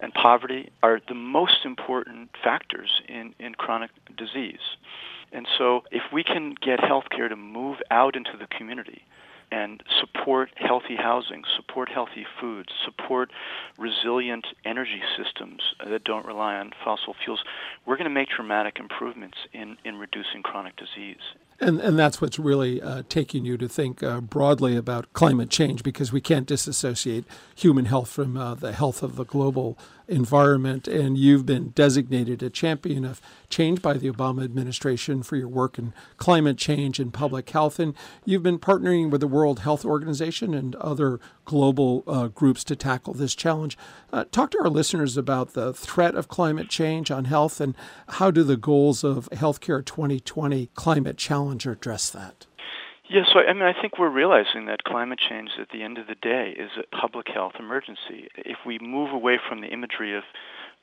and 0.00 0.12
poverty 0.12 0.70
are 0.82 1.00
the 1.08 1.14
most 1.14 1.64
important 1.64 2.30
factors 2.42 3.00
in, 3.08 3.34
in 3.38 3.54
chronic 3.54 3.90
disease. 4.16 4.76
And 5.32 5.46
so 5.56 5.84
if 5.90 6.02
we 6.12 6.22
can 6.24 6.54
get 6.60 6.80
healthcare 6.80 7.28
to 7.28 7.36
move 7.36 7.78
out 7.90 8.16
into 8.16 8.36
the 8.38 8.46
community 8.46 9.02
and 9.50 9.82
support 10.00 10.50
healthy 10.56 10.96
housing, 10.96 11.42
support 11.56 11.88
healthy 11.88 12.26
foods, 12.40 12.70
support 12.84 13.30
resilient 13.78 14.46
energy 14.64 15.02
systems 15.16 15.62
that 15.88 16.04
don't 16.04 16.26
rely 16.26 16.56
on 16.56 16.72
fossil 16.84 17.14
fuels, 17.22 17.42
we're 17.86 17.96
going 17.96 18.04
to 18.04 18.10
make 18.10 18.28
dramatic 18.34 18.78
improvements 18.78 19.38
in, 19.52 19.76
in 19.84 19.96
reducing 19.96 20.42
chronic 20.42 20.74
disease. 20.76 21.22
And, 21.62 21.80
and 21.80 21.96
that's 21.96 22.20
what's 22.20 22.40
really 22.40 22.82
uh, 22.82 23.04
taking 23.08 23.44
you 23.44 23.56
to 23.56 23.68
think 23.68 24.02
uh, 24.02 24.20
broadly 24.20 24.76
about 24.76 25.12
climate 25.12 25.48
change 25.48 25.84
because 25.84 26.12
we 26.12 26.20
can't 26.20 26.44
disassociate 26.44 27.24
human 27.54 27.84
health 27.84 28.10
from 28.10 28.36
uh, 28.36 28.56
the 28.56 28.72
health 28.72 29.00
of 29.00 29.14
the 29.14 29.24
global 29.24 29.78
environment. 30.08 30.88
And 30.88 31.16
you've 31.16 31.46
been 31.46 31.70
designated 31.70 32.42
a 32.42 32.50
champion 32.50 33.04
of 33.04 33.20
change 33.48 33.82
by 33.82 33.94
the 33.94 34.10
Obama 34.10 34.44
administration 34.44 35.22
for 35.22 35.36
your 35.36 35.48
work 35.48 35.78
in 35.78 35.92
climate 36.16 36.58
change 36.58 36.98
and 36.98 37.12
public 37.12 37.50
health. 37.50 37.78
And 37.78 37.94
you've 38.24 38.42
been 38.42 38.58
partnering 38.58 39.10
with 39.10 39.20
the 39.20 39.26
World 39.26 39.60
Health 39.60 39.84
Organization 39.84 40.54
and 40.54 40.74
other 40.76 41.20
global 41.44 42.04
uh, 42.06 42.28
groups 42.28 42.64
to 42.64 42.76
tackle 42.76 43.14
this 43.14 43.34
challenge. 43.34 43.76
Uh, 44.12 44.24
talk 44.30 44.50
to 44.52 44.58
our 44.58 44.70
listeners 44.70 45.16
about 45.16 45.54
the 45.54 45.72
threat 45.72 46.14
of 46.14 46.28
climate 46.28 46.68
change 46.68 47.10
on 47.10 47.26
health 47.26 47.60
and 47.60 47.76
how 48.08 48.30
do 48.30 48.42
the 48.42 48.56
goals 48.56 49.04
of 49.04 49.28
Healthcare 49.30 49.84
2020 49.84 50.66
climate 50.74 51.16
challenge 51.16 51.66
address 51.66 52.10
that? 52.10 52.46
Yes, 53.12 53.26
yeah, 53.28 53.32
so 53.34 53.40
I 53.40 53.52
mean, 53.52 53.62
I 53.64 53.78
think 53.78 53.98
we're 53.98 54.08
realizing 54.08 54.64
that 54.66 54.84
climate 54.84 55.18
change, 55.18 55.50
at 55.60 55.68
the 55.68 55.82
end 55.82 55.98
of 55.98 56.06
the 56.06 56.14
day, 56.14 56.54
is 56.58 56.70
a 56.78 56.96
public 56.96 57.28
health 57.28 57.52
emergency. 57.58 58.28
If 58.36 58.58
we 58.64 58.78
move 58.78 59.12
away 59.12 59.38
from 59.48 59.60
the 59.60 59.68
imagery 59.68 60.16
of 60.16 60.22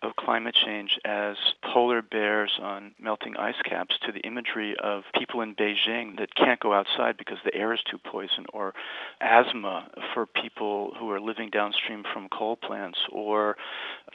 of 0.02 0.16
climate 0.16 0.56
change 0.56 0.98
as 1.04 1.36
polar 1.62 2.02
bears 2.02 2.52
on 2.62 2.94
melting 3.02 3.36
ice 3.36 3.62
caps 3.66 3.96
to 4.06 4.14
the 4.14 4.22
imagery 4.22 4.74
of 4.82 5.04
people 5.14 5.42
in 5.42 5.54
Beijing 5.56 6.18
that 6.18 6.34
can't 6.36 6.60
go 6.62 6.72
outside 6.74 7.18
because 7.18 7.38
the 7.44 7.54
air 7.54 7.74
is 7.74 7.82
too 7.90 7.98
poison, 7.98 8.46
or 8.54 8.74
asthma 9.20 9.90
for 10.14 10.26
people 10.26 10.94
who 10.98 11.12
are 11.12 11.20
living 11.20 11.50
downstream 11.50 12.04
from 12.14 12.30
coal 12.30 12.56
plants, 12.56 13.00
or 13.12 13.58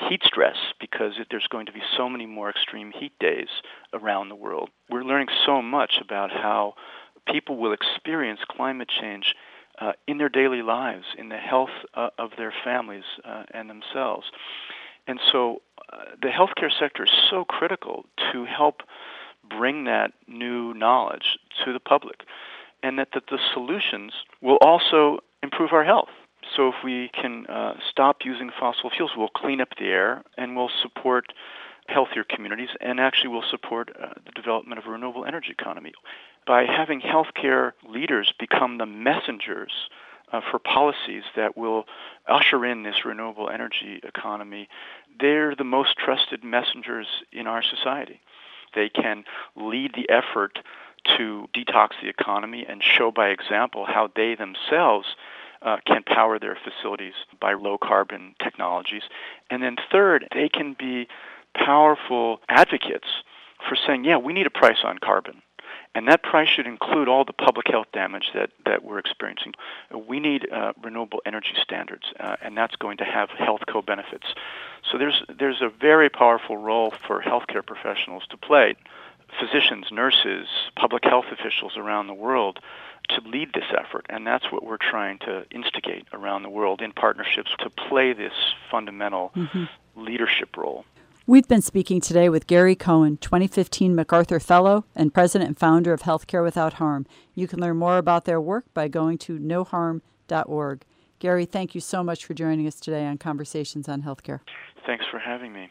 heat 0.09 0.23
stress 0.25 0.57
because 0.81 1.13
there's 1.31 1.49
going 1.49 1.67
to 1.67 1.73
be 1.73 1.83
so 1.97 2.09
many 2.09 2.27
more 2.27 2.49
extreme 2.49 2.93
heat 2.93 3.13
days 3.19 3.49
around 3.93 4.29
the 4.29 4.35
world. 4.37 4.71
We're 4.89 5.03
learning 5.05 5.29
so 5.45 5.61
much 5.61 5.95
about 6.01 6.31
how 6.31 6.75
people 7.31 7.57
will 7.57 7.73
experience 7.73 8.41
climate 8.49 8.89
change 8.89 9.35
uh, 9.81 9.93
in 10.07 10.19
their 10.19 10.29
daily 10.29 10.63
lives, 10.63 11.05
in 11.19 11.29
the 11.29 11.37
health 11.37 11.71
uh, 11.95 12.11
of 12.19 12.31
their 12.37 12.53
families 12.65 13.05
uh, 13.25 13.45
and 13.53 13.69
themselves. 13.69 14.27
And 15.07 15.19
so 15.33 15.63
uh, 15.93 16.05
the 16.21 16.29
healthcare 16.29 16.71
sector 16.79 17.05
is 17.05 17.11
so 17.31 17.45
critical 17.45 18.07
to 18.33 18.45
help 18.45 18.83
bring 19.49 19.85
that 19.85 20.13
new 20.27 20.73
knowledge 20.75 21.39
to 21.65 21.73
the 21.73 21.81
public, 21.81 22.21
and 22.83 22.99
that, 22.99 23.09
that 23.15 23.25
the 23.31 23.39
solutions 23.53 24.13
will 24.41 24.59
also 24.61 25.19
improve 25.43 25.73
our 25.73 25.85
health. 25.85 26.09
So 26.57 26.69
if 26.69 26.75
we 26.85 27.11
can 27.21 27.47
uh, 27.47 27.75
stop 27.91 28.19
using 28.25 28.51
fossil 28.59 28.91
fuels, 28.91 29.13
we'll 29.17 29.29
clean 29.29 29.61
up 29.61 29.71
the 29.79 29.87
air 29.87 30.23
and 30.37 30.57
we'll 30.57 30.71
support 30.83 31.27
healthier 31.89 32.25
communities 32.25 32.71
and 32.81 32.99
actually 32.99 33.29
we'll 33.29 33.45
support 33.51 33.91
uh, 34.01 34.09
the 34.25 34.33
development 34.33 34.79
of 34.79 34.87
a 34.87 34.91
renewable 34.91 35.25
energy 35.25 35.49
economy. 35.51 35.93
By 36.47 36.65
having 36.65 37.01
healthcare 37.01 37.73
leaders 37.89 38.33
become 38.39 38.79
the 38.79 38.87
messengers 38.87 39.73
uh, 40.33 40.41
for 40.51 40.59
policies 40.59 41.23
that 41.37 41.57
will 41.57 41.85
usher 42.29 42.65
in 42.67 42.83
this 42.83 43.05
renewable 43.05 43.49
energy 43.49 44.01
economy, 44.03 44.69
they're 45.19 45.55
the 45.55 45.65
most 45.65 45.97
trusted 45.97 46.45
messengers 46.45 47.07
in 47.33 47.47
our 47.47 47.63
society. 47.63 48.21
They 48.75 48.89
can 48.89 49.25
lead 49.57 49.93
the 49.95 50.11
effort 50.11 50.59
to 51.17 51.49
detox 51.55 51.91
the 52.03 52.09
economy 52.09 52.67
and 52.69 52.83
show 52.83 53.11
by 53.11 53.29
example 53.29 53.87
how 53.87 54.11
they 54.15 54.35
themselves 54.35 55.07
uh, 55.63 55.77
can 55.87 56.03
power 56.03 56.39
their 56.39 56.57
facilities 56.63 57.15
by 57.41 57.55
low 57.55 57.79
carbon 57.79 58.35
technologies. 58.43 59.03
And 59.51 59.63
then, 59.63 59.77
third, 59.91 60.29
they 60.35 60.49
can 60.49 60.75
be 60.79 61.09
powerful 61.55 62.41
advocates 62.49 63.09
for 63.67 63.77
saying, 63.77 64.05
yeah, 64.05 64.19
we 64.19 64.33
need 64.33 64.47
a 64.47 64.51
price 64.51 64.79
on 64.85 64.99
carbon. 64.99 65.41
And 65.95 66.09
that 66.09 66.23
price 66.23 66.49
should 66.49 66.67
include 66.67 67.09
all 67.09 67.25
the 67.25 67.33
public 67.33 67.69
health 67.69 67.87
damage 67.93 68.31
that, 68.35 68.51
that 68.67 68.85
we're 68.85 68.99
experiencing. 68.99 69.53
We 69.95 70.19
need 70.19 70.51
uh, 70.51 70.73
renewable 70.83 71.21
energy 71.25 71.55
standards, 71.63 72.05
uh, 72.19 72.37
and 72.43 72.57
that's 72.57 72.75
going 72.77 72.97
to 72.99 73.05
have 73.05 73.31
health 73.31 73.61
co 73.69 73.81
benefits. 73.81 74.27
So 74.91 74.99
there's, 74.99 75.23
there's 75.29 75.63
a 75.63 75.69
very 75.69 76.11
powerful 76.11 76.57
role 76.57 76.93
for 77.07 77.23
healthcare 77.23 77.65
professionals 77.65 78.25
to 78.31 78.37
play 78.37 78.75
physicians, 79.39 79.87
nurses, 79.91 80.47
public 80.77 81.05
health 81.05 81.27
officials 81.31 81.77
around 81.77 82.07
the 82.07 82.15
world 82.15 82.59
to 83.09 83.21
lead 83.29 83.53
this 83.53 83.65
effort. 83.77 84.07
And 84.09 84.27
that's 84.27 84.51
what 84.51 84.65
we're 84.65 84.79
trying 84.79 85.19
to 85.21 85.45
instigate 85.51 86.07
around 86.13 86.43
the 86.43 86.49
world 86.49 86.81
in 86.81 86.93
partnerships 86.93 87.51
to 87.61 87.71
play 87.71 88.13
this 88.13 88.33
fundamental 88.71 89.33
mm-hmm. 89.35 89.65
leadership 89.97 90.57
role. 90.57 90.85
We've 91.27 91.49
been 91.49 91.63
speaking 91.63 92.03
today 92.03 92.29
with 92.29 92.47
Gary 92.47 92.75
Cohen, 92.75 93.17
2015 93.17 93.95
MacArthur 93.95 94.39
Fellow 94.39 94.85
and 94.95 95.15
President 95.15 95.49
and 95.49 95.59
founder 95.59 95.95
of 95.95 96.03
Healthcare 96.03 96.43
Without 96.45 96.75
Harm. 96.75 97.07
You 97.35 97.49
can 97.49 97.61
learn 97.61 97.79
more 97.79 97.97
about 97.97 98.27
their 98.27 98.39
work 98.39 98.67
by 98.75 98.89
going 98.89 99.17
to 99.19 99.39
noharm.org. 99.39 100.85
Gary, 101.21 101.47
thank 101.47 101.75
you 101.75 101.81
so 101.81 102.05
much 102.05 102.27
for 102.27 102.35
joining 102.35 102.67
us 102.67 102.75
today 102.75 103.07
on 103.07 103.17
Conversations 103.17 103.89
on 103.89 104.03
Healthcare. 104.03 104.41
Thanks 104.85 105.07
for 105.11 105.19
having 105.19 105.55
me. 105.55 105.71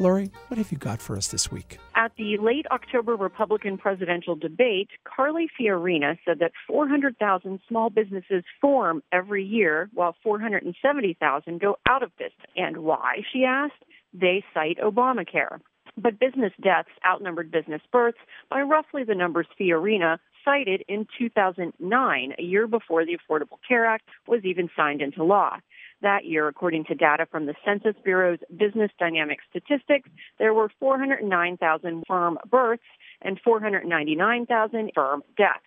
Lori, 0.00 0.30
what 0.46 0.58
have 0.58 0.70
you 0.70 0.78
got 0.78 1.02
for 1.02 1.16
us 1.16 1.28
this 1.28 1.50
week? 1.50 1.78
At 1.96 2.12
the 2.16 2.36
late 2.38 2.66
October 2.70 3.16
Republican 3.16 3.78
presidential 3.78 4.36
debate, 4.36 4.90
Carly 5.04 5.48
Fiorina 5.58 6.16
said 6.24 6.38
that 6.38 6.52
400,000 6.68 7.58
small 7.68 7.90
businesses 7.90 8.44
form 8.60 9.02
every 9.12 9.44
year, 9.44 9.90
while 9.92 10.14
470,000 10.22 11.60
go 11.60 11.76
out 11.88 12.04
of 12.04 12.16
business. 12.16 12.32
And 12.54 12.78
why, 12.78 13.22
she 13.32 13.44
asked? 13.44 13.82
They 14.14 14.44
cite 14.54 14.78
Obamacare. 14.78 15.58
But 15.96 16.20
business 16.20 16.52
deaths 16.62 16.90
outnumbered 17.04 17.50
business 17.50 17.82
births 17.90 18.18
by 18.48 18.62
roughly 18.62 19.02
the 19.02 19.16
numbers 19.16 19.48
Fiorina 19.60 20.18
cited 20.44 20.84
in 20.88 21.06
2009, 21.18 22.34
a 22.38 22.42
year 22.42 22.68
before 22.68 23.04
the 23.04 23.18
Affordable 23.18 23.58
Care 23.66 23.84
Act 23.84 24.04
was 24.28 24.44
even 24.44 24.70
signed 24.76 25.02
into 25.02 25.24
law. 25.24 25.56
That 26.00 26.24
year, 26.24 26.46
according 26.46 26.84
to 26.84 26.94
data 26.94 27.26
from 27.30 27.46
the 27.46 27.54
Census 27.64 27.96
Bureau's 28.04 28.38
Business 28.56 28.90
Dynamic 28.98 29.38
Statistics, 29.50 30.08
there 30.38 30.54
were 30.54 30.70
409,000 30.78 32.04
firm 32.06 32.38
births 32.48 32.82
and 33.20 33.40
499,000 33.42 34.92
firm 34.94 35.22
deaths. 35.36 35.58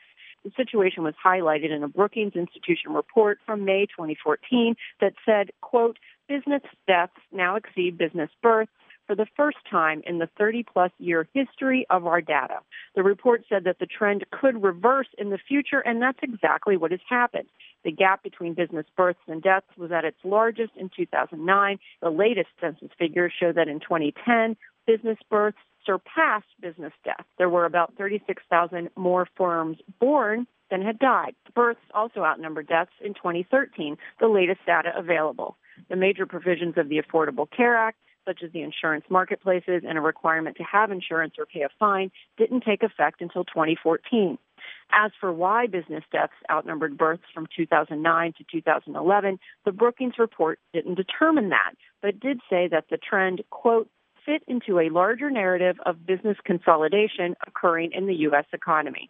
The 0.44 0.52
situation 0.56 1.04
was 1.04 1.14
highlighted 1.24 1.76
in 1.76 1.84
a 1.84 1.88
Brookings 1.88 2.34
Institution 2.36 2.94
report 2.94 3.40
from 3.46 3.66
May 3.66 3.86
2014 3.86 4.76
that 5.02 5.14
said, 5.26 5.52
quote, 5.62 5.98
business 6.28 6.64
deaths 6.88 7.14
now 7.32 7.58
exceed 7.58 7.98
business 7.98 8.30
births 8.42 8.72
for 9.06 9.16
the 9.16 9.28
first 9.36 9.58
time 9.70 10.02
in 10.08 10.20
the 10.20 10.30
30 10.38 10.64
plus 10.64 10.92
year 10.98 11.28
history 11.34 11.86
of 11.90 12.08
our 12.08 12.22
data. 12.22 12.60
The 12.96 13.04
report 13.04 13.44
said 13.50 13.66
that 13.66 13.80
the 13.80 13.86
trend 13.86 14.26
could 14.32 14.64
reverse 14.64 15.10
in 15.18 15.30
the 15.30 15.38
future, 15.38 15.80
and 15.80 16.02
that's 16.02 16.20
exactly 16.24 16.78
what 16.78 16.92
has 16.92 17.02
happened. 17.10 17.50
The 17.84 17.92
gap 17.92 18.24
between 18.24 18.54
business 18.54 18.86
births 18.96 19.20
and 19.28 19.42
deaths 19.42 19.68
was 19.78 19.92
at 19.92 20.06
its 20.06 20.18
largest 20.24 20.74
in 20.76 20.90
2009. 20.96 21.80
The 22.02 22.10
latest 22.10 22.50
census 22.60 22.90
figures 22.98 23.34
show 23.38 23.52
that 23.54 23.68
in 23.68 23.80
2010, 23.80 24.56
business 24.86 25.18
births 25.30 25.58
surpassed 25.86 26.46
business 26.62 26.94
deaths. 27.04 27.28
There 27.38 27.50
were 27.50 27.66
about 27.66 27.96
36,000 27.98 28.90
more 28.96 29.28
firms 29.36 29.78
born 30.00 30.46
than 30.70 30.82
had 30.82 31.00
died. 31.00 31.36
Births 31.56 31.82
also 31.94 32.24
outnumbered 32.24 32.68
deaths 32.68 32.92
in 33.04 33.14
2013, 33.14 33.98
the 34.20 34.28
latest 34.28 34.60
data 34.66 34.92
available. 34.96 35.58
The 35.90 35.96
major 35.96 36.26
provisions 36.26 36.76
of 36.78 36.90
the 36.90 37.02
Affordable 37.02 37.48
Care 37.50 37.76
Act 37.76 37.98
such 38.26 38.44
as 38.44 38.52
the 38.52 38.62
insurance 38.62 39.06
marketplaces 39.10 39.84
and 39.88 39.98
a 39.98 40.02
requirement 40.02 40.58
to 40.58 40.64
have 40.64 40.92
insurance 40.92 41.34
or 41.38 41.46
pay 41.46 41.62
a 41.62 41.70
fine, 41.80 42.12
didn't 42.38 42.62
take 42.62 42.84
effect 42.84 43.22
until 43.22 43.44
2014. 43.46 44.38
As 44.92 45.12
for 45.20 45.32
why 45.32 45.68
business 45.68 46.04
deaths 46.12 46.34
outnumbered 46.50 46.98
births 46.98 47.24
from 47.34 47.48
2009 47.56 48.34
to 48.38 48.44
2011, 48.52 49.40
the 49.66 49.72
Brookings 49.72 50.16
report 50.20 50.60
didn't 50.74 50.96
determine 50.96 51.50
that, 51.50 51.74
but 52.02 52.20
did 52.20 52.40
say 52.50 52.68
that 52.68 52.86
the 52.90 52.98
trend, 52.98 53.42
quote, 53.50 53.90
fit 54.26 54.44
into 54.48 54.80
a 54.80 54.90
larger 54.90 55.30
narrative 55.30 55.78
of 55.86 56.06
business 56.06 56.38
consolidation 56.46 57.36
occurring 57.48 57.92
in 57.94 58.06
the 58.06 58.16
U.S. 58.16 58.46
economy. 58.54 59.10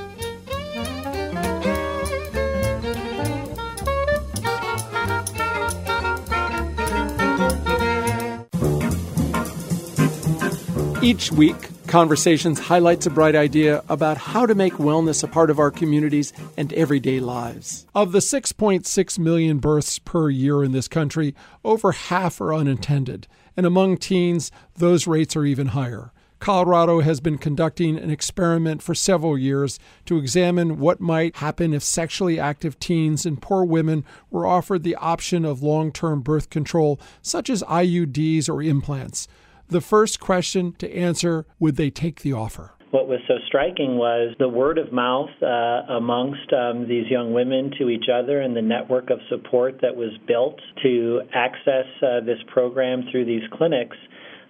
Each 11.01 11.31
week, 11.31 11.69
Conversations 11.91 12.57
highlights 12.57 13.05
a 13.05 13.09
bright 13.09 13.35
idea 13.35 13.83
about 13.89 14.17
how 14.17 14.45
to 14.45 14.55
make 14.55 14.75
wellness 14.75 15.25
a 15.25 15.27
part 15.27 15.49
of 15.49 15.59
our 15.59 15.71
communities 15.71 16.31
and 16.55 16.71
everyday 16.71 17.19
lives. 17.19 17.85
Of 17.93 18.13
the 18.13 18.19
6.6 18.19 19.19
million 19.19 19.57
births 19.57 19.99
per 19.99 20.29
year 20.29 20.63
in 20.63 20.71
this 20.71 20.87
country, 20.87 21.35
over 21.65 21.91
half 21.91 22.39
are 22.39 22.53
unintended, 22.53 23.27
and 23.57 23.65
among 23.65 23.97
teens, 23.97 24.51
those 24.77 25.05
rates 25.05 25.35
are 25.35 25.43
even 25.43 25.67
higher. 25.67 26.13
Colorado 26.39 27.01
has 27.01 27.19
been 27.19 27.37
conducting 27.37 27.97
an 27.97 28.09
experiment 28.09 28.81
for 28.81 28.95
several 28.95 29.37
years 29.37 29.79
to 30.05 30.17
examine 30.17 30.79
what 30.79 31.01
might 31.01 31.35
happen 31.35 31.73
if 31.73 31.83
sexually 31.83 32.39
active 32.39 32.79
teens 32.79 33.25
and 33.25 33.41
poor 33.41 33.65
women 33.65 34.05
were 34.29 34.47
offered 34.47 34.83
the 34.83 34.95
option 34.95 35.43
of 35.43 35.61
long 35.61 35.91
term 35.91 36.21
birth 36.21 36.49
control, 36.49 37.01
such 37.21 37.49
as 37.49 37.63
IUDs 37.63 38.47
or 38.47 38.63
implants. 38.63 39.27
The 39.71 39.79
first 39.79 40.19
question 40.19 40.73
to 40.79 40.93
answer 40.93 41.45
would 41.57 41.77
they 41.77 41.89
take 41.89 42.23
the 42.23 42.33
offer? 42.33 42.73
What 42.91 43.07
was 43.07 43.21
so 43.25 43.35
striking 43.47 43.95
was 43.95 44.35
the 44.37 44.49
word 44.49 44.77
of 44.77 44.91
mouth 44.91 45.29
uh, 45.41 45.95
amongst 45.95 46.51
um, 46.51 46.89
these 46.89 47.09
young 47.09 47.31
women 47.31 47.71
to 47.79 47.87
each 47.87 48.07
other 48.13 48.41
and 48.41 48.53
the 48.53 48.61
network 48.61 49.09
of 49.09 49.19
support 49.29 49.79
that 49.81 49.95
was 49.95 50.11
built 50.27 50.59
to 50.83 51.21
access 51.33 51.85
uh, 52.03 52.19
this 52.19 52.39
program 52.53 53.05
through 53.13 53.23
these 53.23 53.43
clinics. 53.53 53.95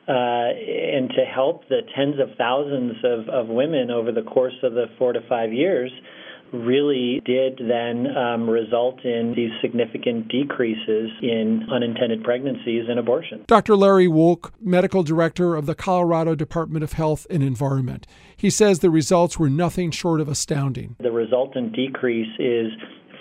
Uh, 0.08 0.50
and 0.58 1.12
to 1.12 1.24
help 1.24 1.70
the 1.70 1.82
tens 1.96 2.16
of 2.20 2.36
thousands 2.36 2.96
of, 3.04 3.30
of 3.30 3.48
women 3.48 3.92
over 3.92 4.12
the 4.12 4.24
course 4.24 4.58
of 4.64 4.74
the 4.74 4.86
four 4.98 5.14
to 5.14 5.20
five 5.30 5.54
years 5.54 5.92
really 6.54 7.22
did 7.26 7.60
then 7.60 8.08
um, 8.16 8.50
result 8.50 9.04
in 9.06 9.34
these 9.36 9.52
significant 9.62 10.28
decreases 10.28 11.10
in 11.22 11.68
unintended 11.72 12.24
pregnancies 12.24 12.86
and 12.90 13.00
abortion. 13.00 13.44
Dr. 13.48 13.76
Larry 13.76 14.08
Wolk, 14.08 14.52
medical 14.60 15.04
director 15.04 15.56
of 15.56 15.66
the 15.66 15.76
Colorado 15.76 16.36
Department 16.36 16.84
of 16.84 16.94
Health 16.94 17.26
and 17.30 17.42
Environment, 17.42 18.06
he 18.36 18.50
says 18.50 18.80
the 18.80 18.90
results 18.90 19.40
were 19.40 19.50
nothing 19.50 19.92
short 19.92 20.20
of 20.20 20.28
astounding. 20.28 20.96
The 21.00 21.12
resultant 21.12 21.74
decrease 21.74 22.32
is 22.40 22.72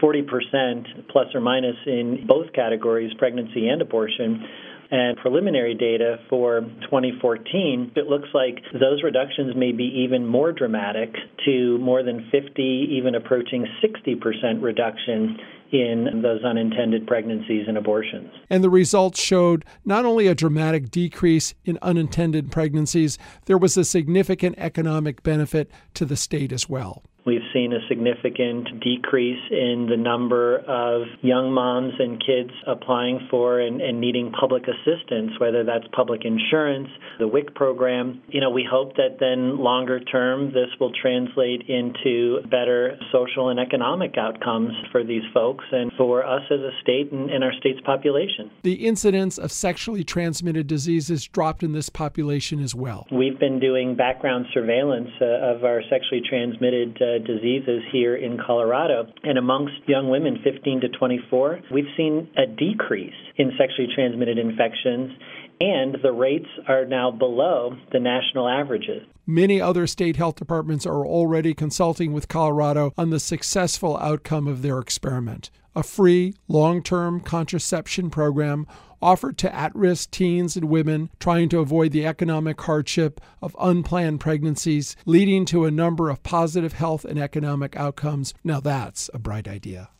40% 0.02 1.08
plus 1.10 1.26
or 1.34 1.40
minus 1.40 1.76
in 1.86 2.26
both 2.26 2.52
categories, 2.52 3.12
pregnancy 3.18 3.68
and 3.68 3.82
abortion 3.82 4.44
and 4.90 5.16
preliminary 5.18 5.74
data 5.74 6.16
for 6.28 6.60
2014, 6.82 7.92
it 7.96 8.06
looks 8.06 8.28
like 8.34 8.56
those 8.72 9.02
reductions 9.04 9.54
may 9.56 9.72
be 9.72 9.84
even 10.04 10.26
more 10.26 10.52
dramatic 10.52 11.14
to 11.44 11.78
more 11.78 12.02
than 12.02 12.28
50, 12.32 12.88
even 12.90 13.14
approaching 13.14 13.66
60% 13.82 14.62
reduction 14.62 15.38
in 15.72 16.20
those 16.22 16.42
unintended 16.44 17.06
pregnancies 17.06 17.66
and 17.68 17.76
abortions. 17.76 18.30
And 18.48 18.64
the 18.64 18.70
results 18.70 19.20
showed 19.20 19.64
not 19.84 20.04
only 20.04 20.26
a 20.26 20.34
dramatic 20.34 20.90
decrease 20.90 21.54
in 21.64 21.78
unintended 21.82 22.50
pregnancies, 22.50 23.18
there 23.46 23.58
was 23.58 23.76
a 23.76 23.84
significant 23.84 24.56
economic 24.58 25.22
benefit 25.22 25.70
to 25.94 26.04
the 26.04 26.16
state 26.16 26.52
as 26.52 26.68
well. 26.68 27.02
We've 27.26 27.46
seen 27.52 27.72
a 27.72 27.86
significant 27.86 28.80
decrease 28.80 29.40
in 29.50 29.86
the 29.90 29.96
number 29.96 30.58
of 30.58 31.02
young 31.20 31.52
moms 31.52 31.92
and 31.98 32.18
kids 32.18 32.50
applying 32.66 33.28
for 33.30 33.60
and, 33.60 33.80
and, 33.80 34.00
needing 34.00 34.32
public 34.32 34.64
assistance, 34.64 35.32
whether 35.38 35.62
that's 35.62 35.84
public 35.92 36.24
insurance, 36.24 36.88
the 37.18 37.28
WIC 37.28 37.54
program. 37.54 38.22
You 38.28 38.40
know, 38.40 38.50
we 38.50 38.66
hope 38.68 38.96
that 38.96 39.18
then 39.20 39.58
longer 39.58 40.00
term 40.00 40.52
this 40.52 40.70
will 40.80 40.92
translate 40.92 41.68
into 41.68 42.40
better 42.50 42.98
social 43.12 43.50
and 43.50 43.60
economic 43.60 44.16
outcomes 44.16 44.72
for 44.90 45.04
these 45.04 45.22
folks 45.34 45.59
and 45.72 45.92
for 45.96 46.24
us 46.24 46.42
as 46.50 46.60
a 46.60 46.70
state 46.82 47.12
and, 47.12 47.30
and 47.30 47.44
our 47.44 47.52
state's 47.58 47.80
population. 47.84 48.50
The 48.62 48.86
incidence 48.86 49.38
of 49.38 49.52
sexually 49.52 50.04
transmitted 50.04 50.66
diseases 50.66 51.26
dropped 51.26 51.62
in 51.62 51.72
this 51.72 51.88
population 51.88 52.62
as 52.62 52.74
well. 52.74 53.06
We've 53.12 53.38
been 53.38 53.60
doing 53.60 53.96
background 53.96 54.46
surveillance 54.52 55.10
uh, 55.20 55.54
of 55.54 55.64
our 55.64 55.82
sexually 55.90 56.22
transmitted 56.28 57.00
uh, 57.00 57.18
diseases 57.26 57.82
here 57.92 58.16
in 58.16 58.38
Colorado. 58.44 59.06
And 59.22 59.38
amongst 59.38 59.74
young 59.86 60.08
women 60.08 60.38
15 60.42 60.80
to 60.82 60.88
24, 60.88 61.60
we've 61.72 61.84
seen 61.96 62.28
a 62.36 62.46
decrease 62.46 63.14
in 63.36 63.52
sexually 63.58 63.88
transmitted 63.94 64.38
infections 64.38 65.12
and 65.60 65.96
the 66.02 66.12
rates 66.12 66.48
are 66.66 66.86
now 66.86 67.10
below 67.10 67.76
the 67.92 68.00
national 68.00 68.48
averages. 68.48 69.02
Many 69.26 69.60
other 69.60 69.86
state 69.86 70.16
health 70.16 70.36
departments 70.36 70.86
are 70.86 71.06
already 71.06 71.54
consulting 71.54 72.12
with 72.12 72.28
Colorado 72.28 72.92
on 72.96 73.10
the 73.10 73.20
successful 73.20 73.96
outcome 73.98 74.48
of 74.48 74.62
their 74.62 74.78
experiment. 74.78 75.50
A 75.76 75.82
free, 75.82 76.34
long 76.48 76.82
term 76.82 77.20
contraception 77.20 78.10
program 78.10 78.66
offered 79.02 79.38
to 79.38 79.54
at 79.54 79.74
risk 79.74 80.10
teens 80.10 80.56
and 80.56 80.68
women 80.68 81.10
trying 81.20 81.48
to 81.50 81.60
avoid 81.60 81.92
the 81.92 82.06
economic 82.06 82.60
hardship 82.60 83.20
of 83.40 83.56
unplanned 83.60 84.20
pregnancies, 84.20 84.96
leading 85.06 85.44
to 85.46 85.64
a 85.64 85.70
number 85.70 86.10
of 86.10 86.22
positive 86.22 86.72
health 86.72 87.04
and 87.04 87.18
economic 87.18 87.76
outcomes. 87.76 88.34
Now 88.42 88.60
that's 88.60 89.08
a 89.14 89.18
bright 89.18 89.46
idea. 89.46 89.90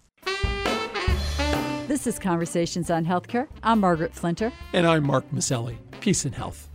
This 2.01 2.15
is 2.15 2.19
Conversations 2.19 2.91
on 2.91 3.05
Healthcare. 3.05 3.47
I'm 3.63 3.81
Margaret 3.81 4.15
Flinter. 4.15 4.55
And 4.73 4.87
I'm 4.87 5.05
Mark 5.05 5.31
Masselli. 5.33 5.77
Peace 6.01 6.25
and 6.25 6.35
health. 6.35 6.67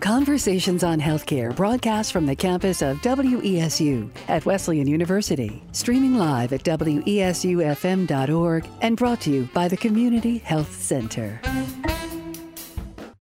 Conversations 0.00 0.82
on 0.82 0.98
Healthcare 0.98 1.54
broadcast 1.54 2.12
from 2.14 2.24
the 2.24 2.34
campus 2.34 2.80
of 2.80 2.96
WESU 3.02 4.08
at 4.28 4.46
Wesleyan 4.46 4.86
University, 4.86 5.62
streaming 5.72 6.14
live 6.14 6.54
at 6.54 6.64
WESUFM.org 6.64 6.96
and 8.80 8.96
brought 8.96 9.20
to 9.20 9.30
you 9.30 9.50
by 9.52 9.68
the 9.68 9.76
Community 9.76 10.38
Health 10.38 10.80
Center. 10.80 11.42